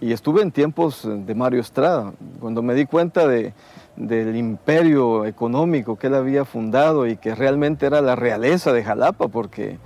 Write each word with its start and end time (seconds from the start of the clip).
y 0.00 0.12
estuve 0.12 0.42
en 0.42 0.52
tiempos 0.52 1.02
de 1.04 1.34
Mario 1.34 1.60
Estrada, 1.60 2.12
cuando 2.40 2.62
me 2.62 2.74
di 2.74 2.86
cuenta 2.86 3.26
de, 3.26 3.52
del 3.96 4.36
imperio 4.36 5.26
económico 5.26 5.96
que 5.96 6.06
él 6.06 6.14
había 6.14 6.44
fundado 6.44 7.06
y 7.06 7.16
que 7.16 7.34
realmente 7.34 7.86
era 7.86 8.00
la 8.00 8.14
realeza 8.14 8.72
de 8.72 8.84
Jalapa, 8.84 9.28
porque 9.28 9.78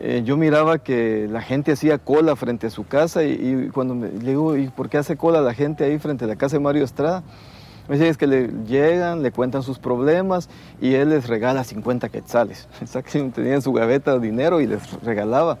eh, 0.00 0.22
yo 0.24 0.36
miraba 0.36 0.78
que 0.78 1.28
la 1.30 1.42
gente 1.42 1.72
hacía 1.72 1.98
cola 1.98 2.36
frente 2.36 2.66
a 2.66 2.70
su 2.70 2.86
casa 2.86 3.22
y, 3.22 3.70
cuando 3.72 3.94
me, 3.94 4.08
le 4.08 4.30
digo, 4.30 4.56
¿y 4.56 4.68
por 4.68 4.88
qué 4.88 4.98
hace 4.98 5.16
cola 5.16 5.40
la 5.40 5.54
gente 5.54 5.84
ahí 5.84 5.98
frente 5.98 6.24
a 6.24 6.28
la 6.28 6.36
casa 6.36 6.56
de 6.56 6.60
Mario 6.60 6.84
Estrada? 6.84 7.22
Me 7.86 7.96
decía, 7.96 8.10
es 8.10 8.16
que 8.16 8.26
le 8.26 8.48
llegan, 8.66 9.22
le 9.22 9.30
cuentan 9.30 9.62
sus 9.62 9.78
problemas 9.78 10.48
y 10.80 10.94
él 10.94 11.10
les 11.10 11.28
regala 11.28 11.64
50 11.64 12.08
quetzales. 12.08 12.66
Tenía 13.34 13.54
en 13.54 13.62
su 13.62 13.74
gaveta 13.74 14.18
dinero 14.18 14.62
y 14.62 14.66
les 14.66 15.02
regalaba. 15.02 15.58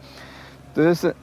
Entonces, 0.68 1.14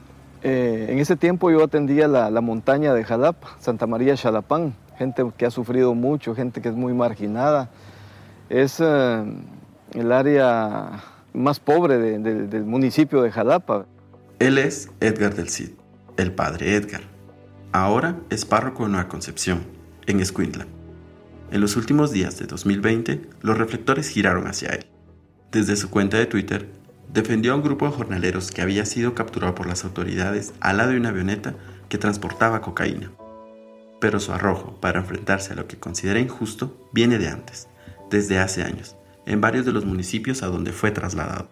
eh, 0.42 0.86
en 0.88 0.98
ese 0.98 1.16
tiempo 1.16 1.50
yo 1.50 1.62
atendía 1.62 2.08
la, 2.08 2.30
la 2.30 2.40
montaña 2.40 2.94
de 2.94 3.04
Jalapa, 3.04 3.56
Santa 3.60 3.86
María 3.86 4.16
Xalapán, 4.16 4.74
gente 4.98 5.24
que 5.36 5.46
ha 5.46 5.50
sufrido 5.50 5.94
mucho, 5.94 6.34
gente 6.34 6.60
que 6.60 6.68
es 6.68 6.74
muy 6.74 6.94
marginada. 6.94 7.70
Es 8.48 8.78
eh, 8.80 9.24
el 9.94 10.12
área 10.12 11.02
más 11.32 11.60
pobre 11.60 11.98
del 11.98 12.64
municipio 12.64 13.22
de 13.22 13.30
Jalapa. 13.30 13.86
Él 14.38 14.58
es 14.58 14.90
Edgar 15.00 15.34
del 15.34 15.48
Cid, 15.48 15.70
el 16.16 16.32
padre 16.32 16.74
Edgar. 16.74 17.02
Ahora 17.72 18.16
es 18.28 18.44
párroco 18.44 18.84
en 18.84 18.92
Nueva 18.92 19.08
Concepción, 19.08 19.62
en 20.06 20.20
Escuintla. 20.20 20.66
En 21.50 21.60
los 21.60 21.76
últimos 21.76 22.12
días 22.12 22.38
de 22.38 22.46
2020, 22.46 23.22
los 23.40 23.58
reflectores 23.58 24.08
giraron 24.08 24.46
hacia 24.46 24.70
él. 24.70 24.86
Desde 25.50 25.76
su 25.76 25.90
cuenta 25.90 26.18
de 26.18 26.26
Twitter, 26.26 26.68
defendió 27.08 27.52
a 27.52 27.56
un 27.56 27.62
grupo 27.62 27.86
de 27.86 27.92
jornaleros 27.92 28.50
que 28.50 28.62
había 28.62 28.84
sido 28.86 29.14
capturado 29.14 29.54
por 29.54 29.66
las 29.66 29.84
autoridades 29.84 30.52
al 30.60 30.78
lado 30.78 30.90
de 30.90 30.98
una 30.98 31.10
avioneta 31.10 31.54
que 31.88 31.98
transportaba 31.98 32.60
cocaína 32.60 33.12
pero 34.02 34.18
su 34.18 34.32
arrojo 34.32 34.74
para 34.80 34.98
enfrentarse 34.98 35.52
a 35.52 35.56
lo 35.56 35.68
que 35.68 35.78
considera 35.78 36.18
injusto 36.18 36.76
viene 36.92 37.18
de 37.18 37.28
antes, 37.28 37.68
desde 38.10 38.40
hace 38.40 38.64
años, 38.64 38.96
en 39.26 39.40
varios 39.40 39.64
de 39.64 39.70
los 39.70 39.84
municipios 39.84 40.42
a 40.42 40.48
donde 40.48 40.72
fue 40.72 40.90
trasladado. 40.90 41.50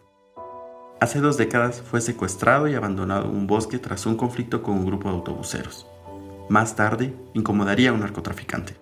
Hace 1.00 1.20
dos 1.20 1.36
décadas 1.36 1.80
fue 1.80 2.00
secuestrado 2.00 2.66
y 2.66 2.74
abandonado 2.74 3.26
en 3.26 3.36
un 3.36 3.46
bosque 3.46 3.78
tras 3.78 4.04
un 4.04 4.16
conflicto 4.16 4.64
con 4.64 4.74
un 4.78 4.84
grupo 4.84 5.08
de 5.08 5.14
autobuseros. 5.14 5.86
Más 6.48 6.74
tarde, 6.74 7.14
incomodaría 7.34 7.90
a 7.90 7.92
un 7.92 8.00
narcotraficante. 8.00 8.79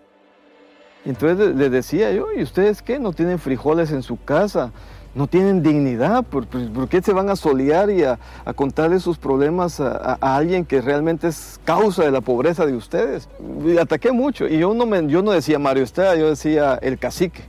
Entonces 1.04 1.54
le 1.54 1.70
decía 1.70 2.12
yo, 2.12 2.27
¿y 2.36 2.42
ustedes 2.42 2.82
qué? 2.82 2.98
¿No 2.98 3.12
tienen 3.12 3.38
frijoles 3.38 3.91
en 3.92 4.02
su 4.02 4.22
casa? 4.22 4.72
no 5.18 5.27
tienen 5.27 5.62
dignidad, 5.62 6.22
¿por, 6.22 6.46
qué 6.88 7.02
se 7.02 7.12
van 7.12 7.28
a 7.28 7.36
solear 7.36 7.91
y 7.91 8.04
a, 8.04 8.18
contarle 8.54 9.00
sus 9.00 9.19
problemas 9.19 9.80
a, 9.80 10.14
alguien 10.20 10.64
que 10.64 10.80
realmente 10.80 11.28
es 11.28 11.60
causa 11.64 12.04
de 12.04 12.10
la 12.10 12.20
pobreza 12.20 12.64
de 12.66 12.74
ustedes? 12.74 13.28
Y 13.64 13.78
ataqué 13.78 14.12
mucho 14.12 14.46
y 14.46 14.58
yo 14.58 14.72
no, 14.74 14.86
me, 14.86 15.06
yo 15.08 15.22
no 15.22 15.32
decía 15.32 15.58
Mario 15.58 15.82
Estrada, 15.82 16.16
yo 16.16 16.30
decía 16.30 16.78
el 16.80 16.98
cacique. 16.98 17.42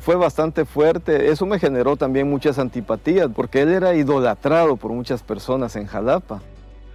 Fue 0.00 0.16
bastante 0.16 0.64
fuerte, 0.64 1.30
eso 1.30 1.46
me 1.46 1.58
generó 1.58 1.96
también 1.96 2.28
muchas 2.28 2.58
antipatías, 2.58 3.28
porque 3.34 3.62
él 3.62 3.70
era 3.70 3.94
idolatrado 3.94 4.76
por 4.76 4.90
muchas 4.92 5.22
personas 5.22 5.76
en 5.76 5.86
Jalapa. 5.86 6.42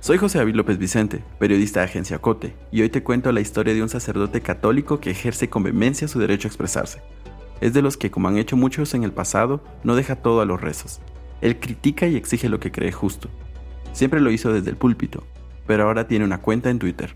Soy 0.02 0.18
José 0.18 0.38
David 0.38 0.56
López 0.56 0.78
Vicente, 0.78 1.22
periodista 1.40 1.82
de 1.82 1.88
Agencia 1.88 2.20
Cote, 2.20 2.56
y 2.72 2.82
hoy 2.82 2.90
te 2.90 3.04
cuento 3.04 3.34
la 3.34 3.42
historia 3.42 3.74
de 3.74 3.84
un 3.84 3.90
sacerdote 3.90 4.40
católico 4.40 5.02
que 5.02 5.12
ejerce 5.12 5.50
con 5.50 5.62
vehemencia 5.62 6.08
su 6.08 6.20
derecho 6.20 6.48
a 6.48 6.50
expresarse. 6.50 7.02
Es 7.60 7.74
de 7.74 7.82
los 7.82 7.98
que, 7.98 8.10
como 8.10 8.30
han 8.30 8.38
hecho 8.38 8.56
muchos 8.56 8.94
en 8.94 9.04
el 9.04 9.12
pasado, 9.12 9.62
no 9.84 9.98
deja 9.98 10.16
todo 10.16 10.40
a 10.40 10.46
los 10.46 10.62
rezos. 10.62 11.02
Él 11.42 11.60
critica 11.60 12.08
y 12.08 12.16
exige 12.16 12.48
lo 12.48 12.62
que 12.62 12.72
cree 12.72 12.94
justo. 12.94 13.30
Siempre 13.92 14.22
lo 14.22 14.32
hizo 14.32 14.54
desde 14.54 14.70
el 14.70 14.78
púlpito, 14.78 15.26
pero 15.68 15.84
ahora 15.84 16.08
tiene 16.08 16.24
una 16.24 16.38
cuenta 16.38 16.70
en 16.70 16.80
Twitter. 16.80 17.14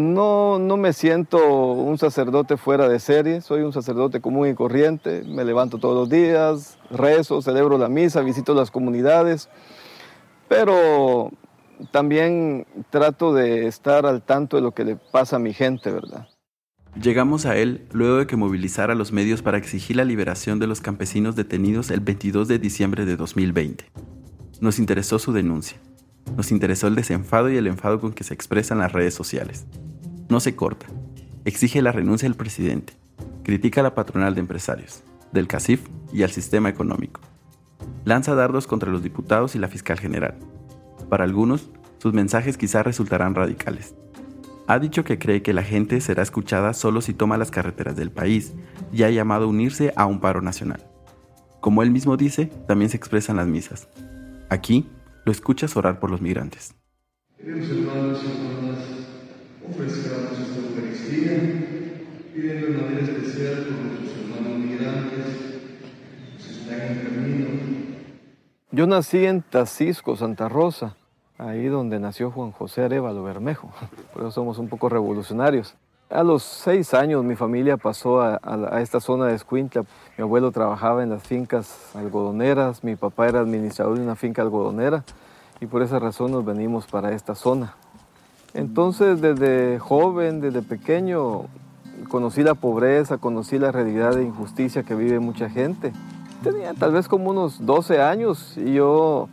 No, 0.00 0.58
no 0.58 0.78
me 0.78 0.94
siento 0.94 1.38
un 1.72 1.98
sacerdote 1.98 2.56
fuera 2.56 2.88
de 2.88 2.98
serie, 2.98 3.42
soy 3.42 3.60
un 3.60 3.72
sacerdote 3.72 4.20
común 4.20 4.48
y 4.48 4.54
corriente, 4.54 5.22
me 5.26 5.44
levanto 5.44 5.76
todos 5.76 5.94
los 5.94 6.08
días, 6.08 6.78
rezo, 6.90 7.42
celebro 7.42 7.76
la 7.76 7.90
misa, 7.90 8.22
visito 8.22 8.54
las 8.54 8.70
comunidades, 8.70 9.50
pero 10.48 11.30
también 11.92 12.66
trato 12.88 13.34
de 13.34 13.66
estar 13.66 14.06
al 14.06 14.22
tanto 14.22 14.56
de 14.56 14.62
lo 14.62 14.72
que 14.72 14.84
le 14.84 14.96
pasa 14.96 15.36
a 15.36 15.38
mi 15.38 15.52
gente, 15.52 15.90
¿verdad? 15.90 16.28
Llegamos 17.00 17.44
a 17.44 17.56
él 17.58 17.86
luego 17.92 18.16
de 18.16 18.26
que 18.26 18.36
movilizara 18.36 18.94
los 18.94 19.12
medios 19.12 19.42
para 19.42 19.58
exigir 19.58 19.96
la 19.96 20.04
liberación 20.04 20.58
de 20.58 20.66
los 20.66 20.80
campesinos 20.80 21.36
detenidos 21.36 21.90
el 21.90 22.00
22 22.00 22.48
de 22.48 22.58
diciembre 22.58 23.04
de 23.04 23.16
2020. 23.16 23.84
Nos 24.60 24.78
interesó 24.78 25.18
su 25.18 25.32
denuncia. 25.32 25.78
Nos 26.36 26.50
interesó 26.50 26.86
el 26.86 26.94
desenfado 26.94 27.50
y 27.50 27.56
el 27.56 27.66
enfado 27.66 28.00
con 28.00 28.12
que 28.12 28.24
se 28.24 28.34
expresan 28.34 28.78
las 28.78 28.92
redes 28.92 29.14
sociales. 29.14 29.66
No 30.30 30.40
se 30.40 30.56
corta. 30.56 30.86
Exige 31.44 31.82
la 31.82 31.92
renuncia 31.92 32.26
del 32.26 32.36
presidente. 32.36 32.94
Critica 33.42 33.80
a 33.80 33.84
la 33.84 33.94
patronal 33.94 34.34
de 34.34 34.40
empresarios, 34.40 35.02
del 35.32 35.46
CACIF 35.46 35.86
y 36.12 36.22
al 36.22 36.30
sistema 36.30 36.70
económico. 36.70 37.20
Lanza 38.04 38.34
dardos 38.34 38.66
contra 38.66 38.90
los 38.90 39.02
diputados 39.02 39.54
y 39.54 39.58
la 39.58 39.68
fiscal 39.68 39.98
general 39.98 40.38
para 41.10 41.24
algunos, 41.24 41.68
sus 41.98 42.14
mensajes 42.14 42.56
quizás 42.56 42.86
resultarán 42.86 43.34
radicales. 43.34 43.94
Ha 44.68 44.78
dicho 44.78 45.04
que 45.04 45.18
cree 45.18 45.42
que 45.42 45.52
la 45.52 45.64
gente 45.64 46.00
será 46.00 46.22
escuchada 46.22 46.72
solo 46.72 47.02
si 47.02 47.12
toma 47.12 47.36
las 47.36 47.50
carreteras 47.50 47.96
del 47.96 48.12
país 48.12 48.54
y 48.92 49.02
ha 49.02 49.10
llamado 49.10 49.44
a 49.44 49.48
unirse 49.48 49.92
a 49.96 50.06
un 50.06 50.20
paro 50.20 50.40
nacional. 50.40 50.86
Como 51.60 51.82
él 51.82 51.90
mismo 51.90 52.16
dice, 52.16 52.46
también 52.68 52.90
se 52.90 52.96
expresan 52.96 53.36
las 53.36 53.48
misas. 53.48 53.88
Aquí 54.48 54.88
lo 55.26 55.32
escuchas 55.32 55.76
orar 55.76 55.98
por 55.98 56.10
los 56.10 56.22
migrantes. 56.22 56.74
Ofrezcamos 59.70 60.38
esta 60.38 60.60
Eucaristía, 60.60 61.38
pidiendo 62.34 62.66
de 62.66 62.72
manera 62.72 63.02
especial 63.02 63.64
por 63.64 63.84
nuestros 63.84 64.18
hermanos 64.18 64.58
migrantes 64.58 65.26
que 66.36 66.50
están 66.50 66.80
en 66.80 67.04
camino. 67.04 67.48
Yo 68.72 68.86
nací 68.86 69.24
en 69.24 69.42
Tacisco, 69.42 70.16
Santa 70.16 70.48
Rosa 70.48 70.96
ahí 71.40 71.66
donde 71.66 71.98
nació 71.98 72.30
Juan 72.30 72.52
José 72.52 72.84
Arevalo 72.84 73.22
Bermejo. 73.22 73.70
Por 74.12 74.22
eso 74.22 74.30
somos 74.30 74.58
un 74.58 74.68
poco 74.68 74.88
revolucionarios. 74.88 75.74
A 76.10 76.24
los 76.24 76.42
seis 76.42 76.92
años 76.92 77.24
mi 77.24 77.36
familia 77.36 77.76
pasó 77.76 78.20
a, 78.20 78.80
esta 78.82 79.00
zona 79.00 79.26
de 79.26 79.36
Escuintla. 79.36 79.84
Mi 80.18 80.22
abuelo 80.22 80.50
trabajaba 80.50 81.04
en 81.04 81.10
las 81.10 81.22
fincas 81.22 81.94
algodoneras, 81.94 82.82
mi 82.82 82.96
papá 82.96 83.28
era 83.28 83.40
administrador 83.40 83.96
de 83.96 84.04
una 84.04 84.16
finca 84.16 84.42
algodonera 84.42 85.04
y 85.60 85.66
por 85.66 85.82
esa 85.82 86.00
razón 86.00 86.32
nos 86.32 86.44
venimos 86.44 86.86
para 86.86 87.12
esta 87.12 87.36
zona. 87.36 87.76
Entonces 88.54 89.20
desde 89.20 89.78
joven, 89.78 90.40
desde 90.40 90.62
pequeño, 90.62 91.42
conocí 92.08 92.42
la 92.42 92.54
pobreza, 92.54 93.18
conocí 93.18 93.58
la 93.58 93.72
realidad 93.72 94.14
de 94.14 94.24
injusticia 94.24 94.82
que 94.82 94.94
vive 94.94 95.20
mucha 95.20 95.48
gente. 95.48 95.92
Tenía 96.42 96.74
tal 96.74 96.92
vez 96.92 97.06
como 97.06 97.30
unos 97.30 97.64
12 97.64 98.00
años 98.00 98.56
y 98.56 98.74
yo 98.74 99.28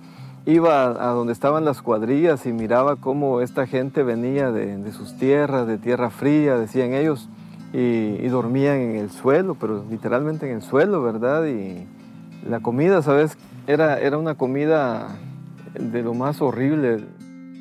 iba 0.45 0.85
a 0.85 1.11
donde 1.13 1.33
estaban 1.33 1.65
las 1.65 1.81
cuadrillas 1.81 2.45
y 2.45 2.53
miraba 2.53 2.95
cómo 2.95 3.41
esta 3.41 3.67
gente 3.67 4.03
venía 4.03 4.51
de, 4.51 4.91
sus 4.93 5.17
tierras, 5.17 5.67
de 5.67 5.77
tierra 5.77 6.09
fría, 6.09 6.57
decían 6.57 6.93
ellos, 6.93 7.27
y, 7.73 8.25
dormían 8.29 8.77
en 8.77 8.95
el 8.95 9.11
suelo, 9.11 9.55
pero 9.55 9.83
literalmente 9.89 10.49
en 10.49 10.55
el 10.55 10.61
suelo, 10.61 11.01
¿verdad? 11.01 11.45
Y 11.47 11.85
la 12.47 12.61
comida, 12.61 13.01
¿sabes? 13.01 13.37
Era, 13.67 13.99
era 13.99 14.17
una 14.17 14.35
comida 14.35 15.17
de 15.77 16.01
lo 16.01 16.13
más 16.13 16.41
horrible. 16.41 17.03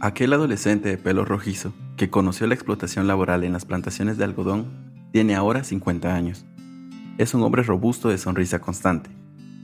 Aquel 0.00 0.32
adolescente 0.34 0.90
de 0.90 0.98
pelo 0.98 1.24
rojizo 1.24 1.72
que 1.96 2.10
conoció 2.10 2.46
la 2.46 2.54
explotación 2.54 3.06
laboral 3.06 3.44
en 3.44 3.52
las 3.52 3.64
plantaciones 3.64 4.18
de 4.18 4.24
algodón 4.24 4.66
tiene 5.12 5.34
ahora 5.34 5.64
50 5.64 6.14
años. 6.14 6.44
Es 7.16 7.32
un 7.32 7.42
hombre 7.42 7.62
robusto 7.62 8.10
de 8.10 8.18
sonrisa 8.18 8.58
constante 8.58 9.08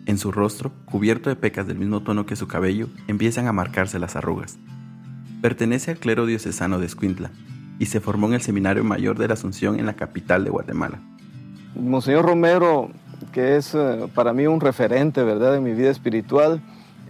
en 0.07 0.19
su 0.19 0.33
rostro, 0.33 0.73
cubierto 0.87 1.31
de 1.31 1.37
pecas 1.37 1.67
del 1.67 1.79
mismo 1.79 2.03
tono 2.03 2.27
que 2.27 2.35
su 2.35 2.49
cabello, 2.49 2.89
empiezan 3.07 3.47
a 3.47 3.53
marcarse 3.53 3.99
las 3.99 4.17
arrugas. 4.17 4.59
Pertenece 5.41 5.93
al 5.93 5.99
clero 5.99 6.27
diocesano 6.27 6.79
de 6.79 6.87
Escuintla 6.87 7.31
y 7.79 7.87
se 7.87 8.01
formó 8.01 8.27
en 8.29 8.35
el 8.35 8.41
Seminario 8.41 8.85
Mayor 8.85 9.19
de 9.19 9.29
la 9.29 9.35
Asunción 9.35 9.79
en 9.79 9.87
la 9.87 9.95
capital 9.95 10.45
de 10.45 10.51
Guatemala. 10.51 11.01
Monseñor 11.75 12.25
Romero, 12.25 12.91
que 13.33 13.57
es 13.57 13.75
eh, 13.75 14.09
para 14.15 14.33
mí 14.33 14.47
un 14.47 14.61
referente, 14.61 15.23
¿verdad?, 15.23 15.57
en 15.57 15.63
mi 15.63 15.73
vida 15.73 15.91
espiritual, 15.91 16.61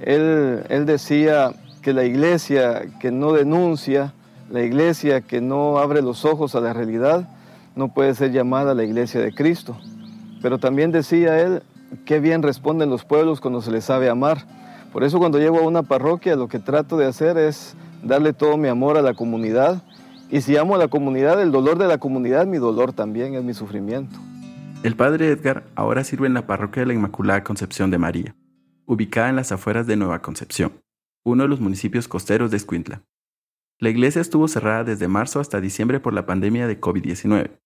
él, 0.00 0.64
él 0.68 0.86
decía 0.86 1.52
que 1.82 1.92
la 1.92 2.04
iglesia 2.04 2.82
que 3.00 3.10
no 3.10 3.32
denuncia, 3.32 4.14
la 4.50 4.62
iglesia 4.62 5.20
que 5.20 5.40
no 5.40 5.78
abre 5.78 6.00
los 6.00 6.24
ojos 6.24 6.54
a 6.54 6.60
la 6.60 6.72
realidad, 6.72 7.28
no 7.74 7.92
puede 7.92 8.14
ser 8.14 8.32
llamada 8.32 8.74
la 8.74 8.84
iglesia 8.84 9.20
de 9.20 9.34
Cristo. 9.34 9.76
Pero 10.40 10.58
también 10.58 10.92
decía 10.92 11.40
él, 11.40 11.62
qué 12.04 12.20
bien 12.20 12.42
responden 12.42 12.90
los 12.90 13.04
pueblos 13.04 13.40
cuando 13.40 13.60
se 13.62 13.70
les 13.70 13.84
sabe 13.84 14.08
amar. 14.08 14.46
Por 14.92 15.04
eso 15.04 15.18
cuando 15.18 15.38
llego 15.38 15.58
a 15.58 15.62
una 15.62 15.82
parroquia 15.82 16.36
lo 16.36 16.48
que 16.48 16.58
trato 16.58 16.96
de 16.96 17.06
hacer 17.06 17.38
es 17.38 17.74
darle 18.02 18.32
todo 18.32 18.56
mi 18.56 18.68
amor 18.68 18.96
a 18.96 19.02
la 19.02 19.14
comunidad. 19.14 19.82
Y 20.30 20.40
si 20.40 20.56
amo 20.56 20.74
a 20.74 20.78
la 20.78 20.88
comunidad, 20.88 21.40
el 21.42 21.52
dolor 21.52 21.78
de 21.78 21.86
la 21.86 21.98
comunidad, 21.98 22.46
mi 22.46 22.58
dolor 22.58 22.92
también 22.92 23.34
es 23.34 23.42
mi 23.42 23.54
sufrimiento. 23.54 24.18
El 24.82 24.96
padre 24.96 25.28
Edgar 25.28 25.64
ahora 25.76 26.02
sirve 26.04 26.26
en 26.26 26.34
la 26.34 26.46
parroquia 26.46 26.82
de 26.82 26.86
la 26.86 26.94
Inmaculada 26.94 27.44
Concepción 27.44 27.90
de 27.90 27.98
María, 27.98 28.34
ubicada 28.86 29.28
en 29.28 29.36
las 29.36 29.52
afueras 29.52 29.86
de 29.86 29.96
Nueva 29.96 30.20
Concepción, 30.20 30.72
uno 31.24 31.44
de 31.44 31.48
los 31.48 31.60
municipios 31.60 32.08
costeros 32.08 32.50
de 32.50 32.56
Escuintla. 32.56 33.04
La 33.78 33.90
iglesia 33.90 34.20
estuvo 34.20 34.48
cerrada 34.48 34.84
desde 34.84 35.08
marzo 35.08 35.40
hasta 35.40 35.60
diciembre 35.60 36.00
por 36.00 36.14
la 36.14 36.26
pandemia 36.26 36.66
de 36.66 36.80
COVID-19. 36.80 37.58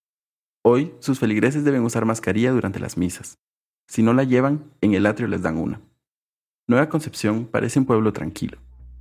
Hoy, 0.63 0.95
sus 0.99 1.19
feligreses 1.19 1.65
deben 1.65 1.83
usar 1.83 2.05
mascarilla 2.05 2.53
durante 2.53 2.81
las 2.81 2.97
misas. 2.97 3.39
Si 3.89 4.03
no 4.03 4.13
la 4.13 4.25
llevan, 4.25 4.73
en 4.81 4.95
el 4.95 5.07
atrio 5.07 5.29
les 5.29 5.43
dan 5.43 5.59
una. 5.59 5.81
Nueva 6.67 6.89
Concepción 6.89 7.47
parece 7.47 7.79
un 7.79 7.87
pueblo 7.87 8.13
tranquilo, 8.13 8.59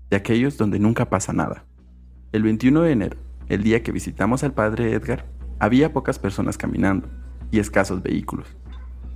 de 0.09 0.17
aquellos 0.17 0.57
donde 0.57 0.77
nunca 0.77 1.09
pasa 1.09 1.33
nada. 1.33 1.65
El 2.31 2.43
21 2.43 2.81
de 2.81 2.91
enero, 2.91 3.17
el 3.49 3.63
día 3.63 3.81
que 3.81 3.91
visitamos 3.91 4.43
al 4.43 4.53
padre 4.53 4.91
Edgar, 4.91 5.25
había 5.59 5.93
pocas 5.93 6.19
personas 6.19 6.57
caminando 6.57 7.07
y 7.49 7.59
escasos 7.59 8.03
vehículos. 8.03 8.47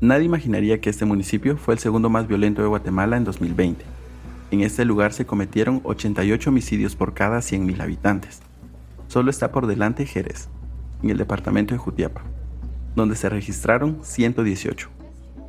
Nadie 0.01 0.25
imaginaría 0.25 0.79
que 0.79 0.89
este 0.89 1.05
municipio 1.05 1.57
fue 1.57 1.73
el 1.73 1.79
segundo 1.79 2.09
más 2.09 2.27
violento 2.27 2.61
de 2.61 2.69
Guatemala 2.69 3.17
en 3.17 3.25
2020. 3.25 3.98
En 4.51 4.61
este 4.61 4.83
lugar 4.83 5.13
se 5.13 5.27
cometieron 5.27 5.79
88 5.83 6.49
homicidios 6.49 6.95
por 6.95 7.13
cada 7.13 7.37
100.000 7.37 7.81
habitantes. 7.81 8.41
Solo 9.07 9.29
está 9.29 9.51
por 9.51 9.67
delante 9.67 10.07
Jerez, 10.07 10.49
en 11.03 11.11
el 11.11 11.17
departamento 11.17 11.75
de 11.75 11.77
Jutiapa, 11.77 12.21
donde 12.95 13.15
se 13.15 13.29
registraron 13.29 13.99
118. 14.01 14.89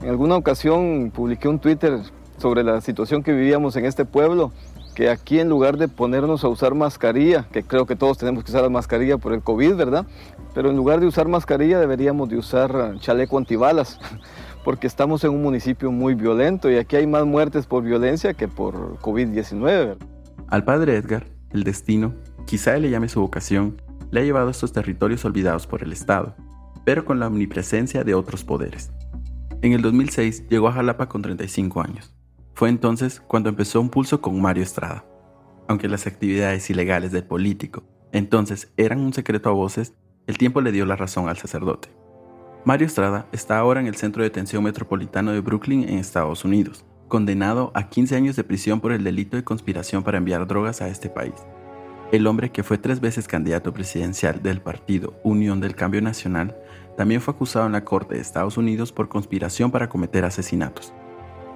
En 0.02 0.08
alguna 0.10 0.36
ocasión 0.36 1.10
publiqué 1.14 1.48
un 1.48 1.58
Twitter 1.58 2.00
sobre 2.36 2.62
la 2.62 2.82
situación 2.82 3.22
que 3.22 3.32
vivíamos 3.32 3.74
en 3.76 3.86
este 3.86 4.04
pueblo, 4.04 4.52
que 4.94 5.08
aquí 5.08 5.40
en 5.40 5.48
lugar 5.48 5.78
de 5.78 5.88
ponernos 5.88 6.44
a 6.44 6.48
usar 6.48 6.74
mascarilla, 6.74 7.46
que 7.50 7.62
creo 7.62 7.86
que 7.86 7.96
todos 7.96 8.18
tenemos 8.18 8.44
que 8.44 8.50
usar 8.50 8.62
la 8.62 8.68
mascarilla 8.68 9.16
por 9.16 9.32
el 9.32 9.40
COVID, 9.40 9.76
¿verdad? 9.76 10.06
Pero 10.54 10.70
en 10.70 10.76
lugar 10.76 11.00
de 11.00 11.06
usar 11.06 11.28
mascarilla 11.28 11.78
deberíamos 11.78 12.28
de 12.28 12.36
usar 12.36 12.96
chaleco 12.98 13.38
antibalas, 13.38 13.98
porque 14.64 14.86
estamos 14.86 15.24
en 15.24 15.30
un 15.30 15.42
municipio 15.42 15.90
muy 15.90 16.14
violento 16.14 16.70
y 16.70 16.76
aquí 16.76 16.96
hay 16.96 17.06
más 17.06 17.24
muertes 17.24 17.66
por 17.66 17.82
violencia 17.82 18.34
que 18.34 18.48
por 18.48 18.98
COVID-19. 18.98 19.96
Al 20.48 20.64
padre 20.64 20.96
Edgar, 20.96 21.26
el 21.50 21.64
destino, 21.64 22.14
quizá 22.46 22.76
le 22.76 22.90
llame 22.90 23.08
su 23.08 23.20
vocación, 23.20 23.80
le 24.10 24.20
ha 24.20 24.24
llevado 24.24 24.48
a 24.48 24.50
estos 24.50 24.72
territorios 24.72 25.24
olvidados 25.24 25.66
por 25.66 25.82
el 25.82 25.92
Estado, 25.92 26.34
pero 26.84 27.04
con 27.04 27.20
la 27.20 27.28
omnipresencia 27.28 28.04
de 28.04 28.14
otros 28.14 28.44
poderes. 28.44 28.90
En 29.62 29.72
el 29.72 29.82
2006 29.82 30.48
llegó 30.48 30.68
a 30.68 30.72
Jalapa 30.72 31.08
con 31.08 31.22
35 31.22 31.80
años. 31.82 32.14
Fue 32.54 32.68
entonces 32.68 33.20
cuando 33.20 33.48
empezó 33.48 33.80
un 33.80 33.90
pulso 33.90 34.20
con 34.20 34.40
Mario 34.40 34.62
Estrada. 34.62 35.04
Aunque 35.68 35.88
las 35.88 36.06
actividades 36.06 36.68
ilegales 36.68 37.12
del 37.12 37.24
político 37.24 37.84
entonces 38.12 38.72
eran 38.76 39.00
un 39.00 39.12
secreto 39.12 39.50
a 39.50 39.52
voces, 39.52 39.94
el 40.26 40.38
tiempo 40.38 40.60
le 40.60 40.72
dio 40.72 40.84
la 40.84 40.96
razón 40.96 41.28
al 41.28 41.36
sacerdote. 41.36 41.90
Mario 42.62 42.86
Estrada 42.86 43.26
está 43.32 43.58
ahora 43.58 43.80
en 43.80 43.86
el 43.86 43.96
Centro 43.96 44.22
de 44.22 44.28
Detención 44.28 44.62
Metropolitano 44.62 45.32
de 45.32 45.40
Brooklyn 45.40 45.88
en 45.88 45.98
Estados 45.98 46.44
Unidos, 46.44 46.84
condenado 47.08 47.72
a 47.74 47.88
15 47.88 48.14
años 48.14 48.36
de 48.36 48.44
prisión 48.44 48.82
por 48.82 48.92
el 48.92 49.02
delito 49.02 49.38
de 49.38 49.44
conspiración 49.44 50.02
para 50.02 50.18
enviar 50.18 50.46
drogas 50.46 50.82
a 50.82 50.88
este 50.88 51.08
país. 51.08 51.32
El 52.12 52.26
hombre 52.26 52.52
que 52.52 52.62
fue 52.62 52.76
tres 52.76 53.00
veces 53.00 53.26
candidato 53.26 53.72
presidencial 53.72 54.42
del 54.42 54.60
partido 54.60 55.14
Unión 55.24 55.60
del 55.60 55.74
Cambio 55.74 56.02
Nacional 56.02 56.54
también 56.98 57.22
fue 57.22 57.32
acusado 57.32 57.64
en 57.64 57.72
la 57.72 57.84
Corte 57.86 58.16
de 58.16 58.20
Estados 58.20 58.58
Unidos 58.58 58.92
por 58.92 59.08
conspiración 59.08 59.70
para 59.70 59.88
cometer 59.88 60.26
asesinatos. 60.26 60.92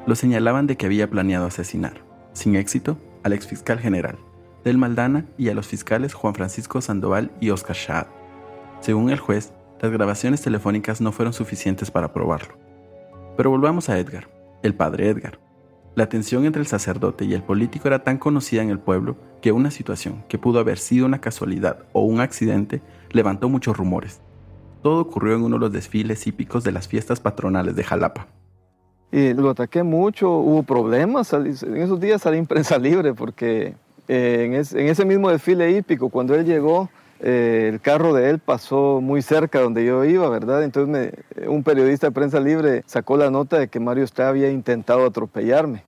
Lo 0.07 0.15
señalaban 0.15 0.67
de 0.67 0.79
que 0.79 0.87
había 0.87 1.11
planeado 1.11 1.45
asesinar, 1.45 2.03
sin 2.33 2.57
éxito, 2.57 2.99
al 3.25 3.35
exfiscal 3.35 3.79
general, 3.79 4.17
Del 4.65 4.79
Maldana 4.79 5.27
y 5.37 5.51
a 5.51 5.55
los 5.55 5.67
fiscales 5.67 6.15
Juan 6.15 6.35
Francisco 6.35 6.81
Sandoval 6.81 7.31
y 7.41 7.51
Oscar 7.51 7.77
Shad. 7.77 8.07
Según 8.81 9.11
el 9.11 9.19
juez, 9.19 9.53
las 9.85 9.93
grabaciones 9.93 10.41
telefónicas 10.41 11.03
no 11.03 11.13
fueron 11.13 11.35
suficientes 11.35 11.91
para 11.91 12.15
probarlo. 12.15 12.55
Pero 13.37 13.51
volvamos 13.51 13.91
a 13.91 13.99
Edgar, 13.99 14.31
el 14.63 14.75
padre 14.75 15.11
Edgar. 15.11 15.39
La 15.95 16.09
tensión 16.09 16.47
entre 16.47 16.63
el 16.63 16.67
sacerdote 16.67 17.27
y 17.27 17.35
el 17.35 17.43
político 17.43 17.87
era 17.87 18.03
tan 18.03 18.17
conocida 18.17 18.63
en 18.63 18.71
el 18.71 18.79
pueblo 18.79 19.19
que 19.43 19.53
una 19.53 19.71
situación 19.71 20.25
que 20.27 20.39
pudo 20.39 20.59
haber 20.59 20.79
sido 20.79 21.05
una 21.05 21.21
casualidad 21.21 21.81
o 21.93 22.03
un 22.03 22.21
accidente 22.21 22.81
levantó 23.11 23.51
muchos 23.51 23.77
rumores, 23.77 24.23
todo 24.83 25.03
ocurrió 25.03 25.35
en 25.35 25.43
uno 25.43 25.57
de 25.57 25.61
los 25.61 25.73
desfiles 25.73 26.27
hípicos 26.27 26.65
de 26.65 26.73
las 26.73 26.89
fiestas 26.89 27.21
patronales 27.21 27.77
de 27.77 27.85
Jalapa. 27.85 28.27
Y 29.13 29.35
lo 29.35 29.51
ataqué 29.51 29.83
mucho, 29.83 30.31
hubo 30.31 30.63
problemas, 30.63 31.31
en 31.35 31.77
esos 31.77 32.01
días 32.01 32.23
salí 32.23 32.39
en 32.39 32.47
prensa 32.47 32.79
libre 32.79 33.13
porque 33.13 33.75
eh, 34.09 34.65
en, 34.73 34.89
ese 34.89 35.05
mismo 35.05 35.29
desfile 35.29 35.71
hípico, 35.71 36.09
cuando 36.09 36.35
él 36.35 36.47
llegó, 36.47 36.89
eh, 37.21 37.71
el 37.73 37.81
carro 37.81 38.13
de 38.13 38.31
él 38.31 38.39
pasó 38.39 39.01
muy 39.01 39.23
cerca 39.23 39.61
donde 39.61 39.85
yo 39.85 40.05
iba, 40.05 40.29
¿verdad? 40.29 40.63
Entonces 40.63 41.15
un 41.47 41.63
periodista 41.63 42.09
de 42.09 42.13
prensa 42.13 42.41
libre 42.41 42.83
sacó 42.87 43.17
la 43.17 43.31
nota 43.31 43.59
de 43.59 43.69
que 43.69 43.81
Mario 43.81 44.05
Estrada 44.05 44.31
había 44.31 44.51
intentado 44.51 45.07
atropellarme. 45.07 45.85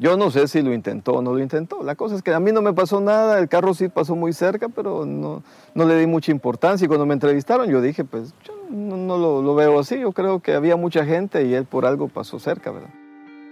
Yo 0.00 0.16
no 0.16 0.30
sé 0.30 0.46
si 0.46 0.62
lo 0.62 0.72
intentó 0.72 1.14
o 1.14 1.22
no 1.22 1.32
lo 1.32 1.40
intentó. 1.40 1.82
La 1.82 1.96
cosa 1.96 2.14
es 2.14 2.22
que 2.22 2.32
a 2.32 2.38
mí 2.38 2.52
no 2.52 2.62
me 2.62 2.72
pasó 2.72 3.00
nada, 3.00 3.38
el 3.40 3.48
carro 3.48 3.74
sí 3.74 3.88
pasó 3.88 4.14
muy 4.14 4.32
cerca, 4.32 4.68
pero 4.68 5.04
no, 5.04 5.42
no 5.74 5.84
le 5.86 5.98
di 5.98 6.06
mucha 6.06 6.30
importancia. 6.30 6.84
Y 6.84 6.88
cuando 6.88 7.04
me 7.04 7.14
entrevistaron 7.14 7.68
yo 7.68 7.80
dije, 7.80 8.04
pues 8.04 8.32
yo 8.44 8.54
no, 8.70 9.18
lo, 9.18 9.42
lo, 9.42 9.54
veo 9.56 9.80
así, 9.80 9.98
yo 9.98 10.12
creo 10.12 10.40
que 10.40 10.54
había 10.54 10.76
mucha 10.76 11.04
gente 11.04 11.44
y 11.46 11.54
él 11.54 11.64
por 11.64 11.84
algo 11.84 12.06
pasó 12.06 12.38
cerca, 12.38 12.70
¿verdad? 12.70 12.90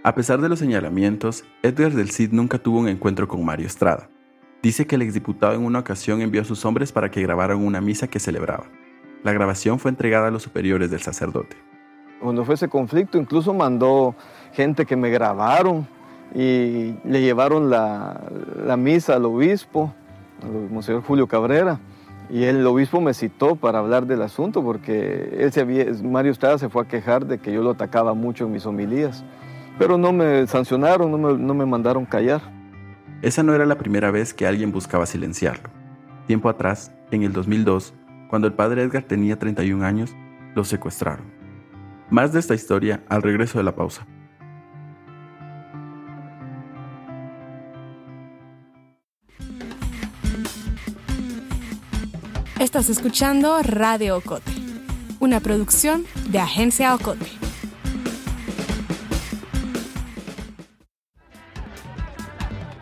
A 0.04 0.14
pesar 0.14 0.40
de 0.40 0.48
los 0.48 0.60
señalamientos, 0.60 1.42
Edgar 1.64 1.92
del 1.92 2.12
Cid 2.12 2.30
nunca 2.30 2.58
tuvo 2.58 2.78
un 2.78 2.88
encuentro 2.88 3.26
con 3.26 3.44
Mario 3.44 3.66
Estrada. 3.66 4.08
Dice 4.62 4.86
que 4.86 4.96
el 4.96 5.02
exdiputado 5.02 5.54
en 5.54 5.64
una 5.64 5.80
ocasión 5.80 6.20
envió 6.20 6.42
a 6.42 6.44
sus 6.44 6.64
hombres 6.64 6.92
para 6.92 7.10
que 7.10 7.22
grabaran 7.22 7.58
una 7.58 7.80
misa 7.80 8.08
que 8.08 8.18
celebraba. 8.18 8.64
La 9.22 9.32
grabación 9.32 9.78
fue 9.78 9.90
entregada 9.90 10.28
a 10.28 10.30
los 10.30 10.42
superiores 10.42 10.90
del 10.90 11.00
sacerdote. 11.00 11.56
Cuando 12.20 12.44
fue 12.44 12.54
ese 12.54 12.68
conflicto, 12.68 13.18
incluso 13.18 13.52
mandó 13.52 14.14
gente 14.52 14.86
que 14.86 14.96
me 14.96 15.10
grabaron 15.10 15.86
y 16.34 16.94
le 17.04 17.20
llevaron 17.20 17.70
la, 17.70 18.20
misa 18.78 19.16
al 19.16 19.24
obispo, 19.26 19.92
al 20.42 20.70
Monseñor 20.70 21.02
Julio 21.02 21.26
Cabrera, 21.26 21.78
y 22.28 22.44
el 22.44 22.66
obispo 22.66 23.00
me 23.00 23.14
citó 23.14 23.56
para 23.56 23.78
hablar 23.78 24.06
del 24.06 24.22
asunto 24.22 24.62
porque 24.62 25.36
él 25.38 25.52
se 25.52 25.60
había, 25.60 25.86
Mario 26.02 26.32
Estrada 26.32 26.58
se 26.58 26.68
fue 26.68 26.82
a 26.82 26.88
quejar 26.88 27.26
de 27.26 27.38
que 27.38 27.52
yo 27.52 27.62
lo 27.62 27.70
atacaba 27.70 28.14
mucho 28.14 28.46
en 28.46 28.52
mis 28.52 28.66
homilías, 28.66 29.24
pero 29.78 29.98
no 29.98 30.12
me 30.12 30.46
sancionaron, 30.46 31.10
no 31.10 31.18
me, 31.18 31.38
no 31.38 31.54
me 31.54 31.66
mandaron 31.66 32.04
callar. 32.04 32.55
Esa 33.22 33.42
no 33.42 33.54
era 33.54 33.64
la 33.64 33.78
primera 33.78 34.10
vez 34.10 34.34
que 34.34 34.46
alguien 34.46 34.72
buscaba 34.72 35.06
silenciarlo. 35.06 35.70
Tiempo 36.26 36.48
atrás, 36.48 36.92
en 37.10 37.22
el 37.22 37.32
2002, 37.32 37.94
cuando 38.28 38.46
el 38.46 38.54
padre 38.54 38.82
Edgar 38.82 39.04
tenía 39.04 39.38
31 39.38 39.84
años, 39.84 40.14
lo 40.54 40.64
secuestraron. 40.64 41.32
Más 42.10 42.32
de 42.32 42.40
esta 42.40 42.54
historia 42.54 43.04
al 43.08 43.22
regreso 43.22 43.58
de 43.58 43.64
la 43.64 43.74
pausa. 43.74 44.06
Estás 52.60 52.90
escuchando 52.90 53.62
Radio 53.62 54.18
Ocote, 54.18 54.52
una 55.20 55.40
producción 55.40 56.04
de 56.28 56.38
Agencia 56.38 56.94
Ocote. 56.94 57.45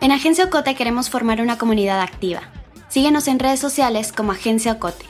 En 0.05 0.11
Agencia 0.11 0.45
Ocote 0.45 0.75
queremos 0.75 1.09
formar 1.09 1.41
una 1.41 1.57
comunidad 1.57 1.99
activa. 1.99 2.41
Síguenos 2.89 3.27
en 3.27 3.39
redes 3.39 3.59
sociales 3.59 4.11
como 4.11 4.33
Agencia 4.33 4.73
Ocote. 4.73 5.03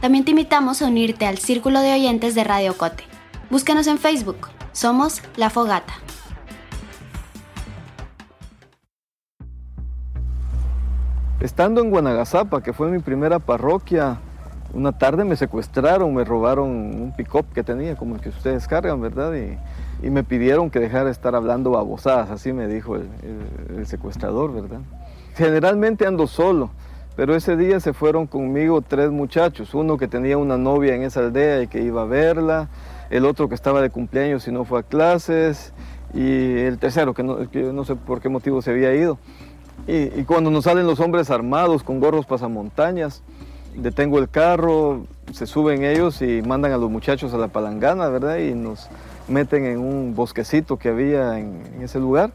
También 0.00 0.24
te 0.24 0.32
invitamos 0.32 0.82
a 0.82 0.88
unirte 0.88 1.24
al 1.24 1.38
círculo 1.38 1.78
de 1.78 1.92
oyentes 1.92 2.34
de 2.34 2.42
Radio 2.42 2.72
Ocote. 2.72 3.04
Búscanos 3.48 3.86
en 3.86 3.98
Facebook. 3.98 4.48
Somos 4.72 5.22
La 5.36 5.50
Fogata. 5.50 5.92
Estando 11.38 11.80
en 11.80 11.90
Guanagasapa, 11.90 12.60
que 12.60 12.72
fue 12.72 12.90
mi 12.90 12.98
primera 12.98 13.38
parroquia, 13.38 14.18
una 14.74 14.90
tarde 14.98 15.22
me 15.22 15.36
secuestraron, 15.36 16.12
me 16.12 16.24
robaron 16.24 16.70
un 16.70 17.14
pick-up 17.16 17.46
que 17.54 17.62
tenía, 17.62 17.94
como 17.94 18.16
el 18.16 18.20
que 18.20 18.30
ustedes 18.30 18.66
cargan, 18.66 19.00
¿verdad? 19.00 19.32
Y, 19.32 19.56
me 20.08 20.24
pidieron 20.24 20.70
que 20.70 20.80
dejara 20.80 21.04
de 21.04 21.10
estar 21.10 21.34
hablando 21.34 21.72
babosadas, 21.72 22.30
así 22.30 22.54
me 22.54 22.66
dijo 22.66 22.96
el, 22.96 23.86
secuestrador, 23.86 24.52
¿verdad? 24.52 24.80
Generalmente 25.34 26.06
ando 26.06 26.26
solo, 26.26 26.70
pero 27.16 27.34
ese 27.34 27.56
día 27.56 27.80
se 27.80 27.92
fueron 27.92 28.26
conmigo 28.26 28.80
tres 28.80 29.10
muchachos, 29.10 29.74
uno 29.74 29.98
que 29.98 30.08
tenía 30.08 30.38
una 30.38 30.56
novia 30.56 30.94
en 30.94 31.02
esa 31.02 31.20
aldea 31.20 31.62
y 31.62 31.66
que 31.66 31.82
iba 31.82 32.02
a 32.02 32.06
verla, 32.06 32.68
el 33.10 33.26
otro 33.26 33.48
que 33.48 33.54
estaba 33.54 33.82
de 33.82 33.90
cumpleaños 33.90 34.48
y 34.48 34.52
no 34.52 34.64
fue 34.64 34.80
a 34.80 34.82
clases, 34.82 35.74
y 36.14 36.58
el 36.58 36.78
tercero 36.78 37.12
que 37.12 37.22
no, 37.22 37.38
no 37.72 37.84
sé 37.84 37.96
por 37.96 38.20
qué 38.20 38.28
motivo 38.28 38.62
se 38.62 38.70
había 38.70 38.94
ido. 38.94 39.18
Y, 39.86 40.20
y 40.20 40.24
cuando 40.24 40.50
nos 40.50 40.64
salen 40.64 40.86
los 40.86 41.00
hombres 41.00 41.30
armados 41.30 41.82
con 41.82 42.00
gorros 42.00 42.26
pasamontañas, 42.26 43.22
detengo 43.74 44.18
el 44.18 44.28
carro, 44.28 45.06
se 45.32 45.46
suben 45.46 45.84
ellos 45.84 46.22
y 46.22 46.42
mandan 46.42 46.72
a 46.72 46.76
los 46.76 46.90
muchachos 46.90 47.32
a 47.34 47.38
la 47.38 47.48
palangana, 47.48 48.08
¿verdad? 48.08 48.38
Y 48.38 48.54
nos 48.54 48.88
meten 49.30 49.64
en 49.64 49.78
un 49.78 50.14
bosquecito 50.14 50.78
que 50.78 50.88
había 50.88 51.38
en, 51.38 51.62
ese 51.80 51.98
lugar. 51.98 52.32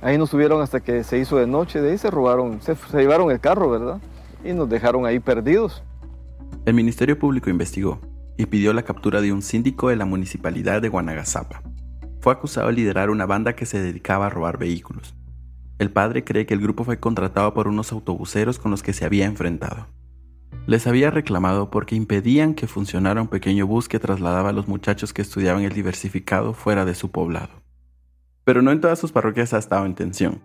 Ahí 0.00 0.18
nos 0.18 0.30
subieron 0.30 0.60
hasta 0.60 0.80
que 0.80 1.04
se 1.04 1.18
hizo 1.18 1.36
de 1.36 1.46
noche, 1.46 1.80
de 1.80 1.92
ahí 1.92 1.98
se 1.98 2.10
robaron, 2.10 2.60
se, 2.60 2.74
se 2.74 2.98
llevaron 2.98 3.30
el 3.30 3.40
carro, 3.40 3.70
¿verdad? 3.70 4.00
Y 4.44 4.52
nos 4.52 4.68
dejaron 4.68 5.06
ahí 5.06 5.20
perdidos. 5.20 5.82
El 6.66 6.74
Ministerio 6.74 7.18
Público 7.18 7.50
investigó 7.50 8.00
y 8.36 8.46
pidió 8.46 8.72
la 8.72 8.82
captura 8.82 9.20
de 9.20 9.32
un 9.32 9.42
síndico 9.42 9.88
de 9.88 9.96
la 9.96 10.04
municipalidad 10.04 10.82
de 10.82 10.88
Guanagazapa. 10.88 11.62
Fue 12.20 12.32
acusado 12.32 12.68
de 12.68 12.74
liderar 12.74 13.10
una 13.10 13.26
banda 13.26 13.54
que 13.54 13.66
se 13.66 13.80
dedicaba 13.80 14.26
a 14.26 14.30
robar 14.30 14.58
vehículos. 14.58 15.14
El 15.78 15.90
padre 15.90 16.24
cree 16.24 16.46
que 16.46 16.54
el 16.54 16.60
grupo 16.60 16.84
fue 16.84 16.98
contratado 16.98 17.54
por 17.54 17.68
unos 17.68 17.92
autobuseros 17.92 18.58
con 18.58 18.70
los 18.70 18.82
que 18.82 18.92
se 18.92 19.04
había 19.04 19.26
enfrentado. 19.26 19.86
Les 20.66 20.86
había 20.86 21.10
reclamado 21.10 21.70
porque 21.70 21.96
impedían 21.96 22.54
que 22.54 22.68
funcionara 22.68 23.20
un 23.20 23.26
pequeño 23.26 23.66
bus 23.66 23.88
que 23.88 23.98
trasladaba 23.98 24.50
a 24.50 24.52
los 24.52 24.68
muchachos 24.68 25.12
que 25.12 25.22
estudiaban 25.22 25.64
el 25.64 25.72
diversificado 25.72 26.54
fuera 26.54 26.84
de 26.84 26.94
su 26.94 27.10
poblado. 27.10 27.62
Pero 28.44 28.62
no 28.62 28.70
en 28.70 28.80
todas 28.80 29.00
sus 29.00 29.10
parroquias 29.10 29.52
ha 29.54 29.58
estado 29.58 29.86
en 29.86 29.96
tensión. 29.96 30.40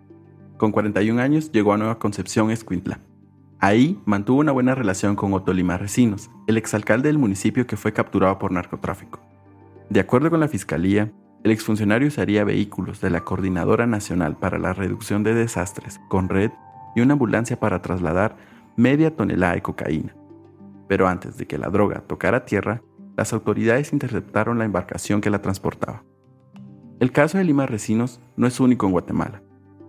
Con 0.56 0.72
41 0.72 1.22
años 1.22 1.52
llegó 1.52 1.72
a 1.72 1.78
Nueva 1.78 2.00
Concepción, 2.00 2.50
Escuintla. 2.50 2.98
Ahí 3.60 4.00
mantuvo 4.06 4.40
una 4.40 4.50
buena 4.50 4.74
relación 4.74 5.14
con 5.14 5.34
Otto 5.34 5.52
Lima 5.52 5.78
Recinos, 5.78 6.30
el 6.48 6.56
exalcalde 6.56 7.08
del 7.08 7.18
municipio 7.18 7.68
que 7.68 7.76
fue 7.76 7.92
capturado 7.92 8.40
por 8.40 8.50
narcotráfico. 8.50 9.20
De 9.88 10.00
acuerdo 10.00 10.30
con 10.30 10.40
la 10.40 10.48
fiscalía, 10.48 11.12
el 11.44 11.52
exfuncionario 11.52 12.08
usaría 12.08 12.42
vehículos 12.42 13.00
de 13.00 13.10
la 13.10 13.20
Coordinadora 13.20 13.86
Nacional 13.86 14.36
para 14.36 14.58
la 14.58 14.72
Reducción 14.72 15.22
de 15.22 15.34
Desastres, 15.34 16.00
con 16.08 16.28
red 16.28 16.50
y 16.96 17.02
una 17.02 17.12
ambulancia 17.12 17.60
para 17.60 17.82
trasladar 17.82 18.36
media 18.78 19.14
tonelada 19.14 19.54
de 19.54 19.62
cocaína. 19.62 20.14
Pero 20.86 21.08
antes 21.08 21.36
de 21.36 21.46
que 21.46 21.58
la 21.58 21.68
droga 21.68 22.00
tocara 22.06 22.44
tierra, 22.44 22.80
las 23.16 23.32
autoridades 23.32 23.92
interceptaron 23.92 24.58
la 24.58 24.64
embarcación 24.64 25.20
que 25.20 25.30
la 25.30 25.42
transportaba. 25.42 26.04
El 27.00 27.10
caso 27.10 27.38
de 27.38 27.44
Lima 27.44 27.66
Recinos 27.66 28.20
no 28.36 28.46
es 28.46 28.60
único 28.60 28.86
en 28.86 28.92
Guatemala. 28.92 29.42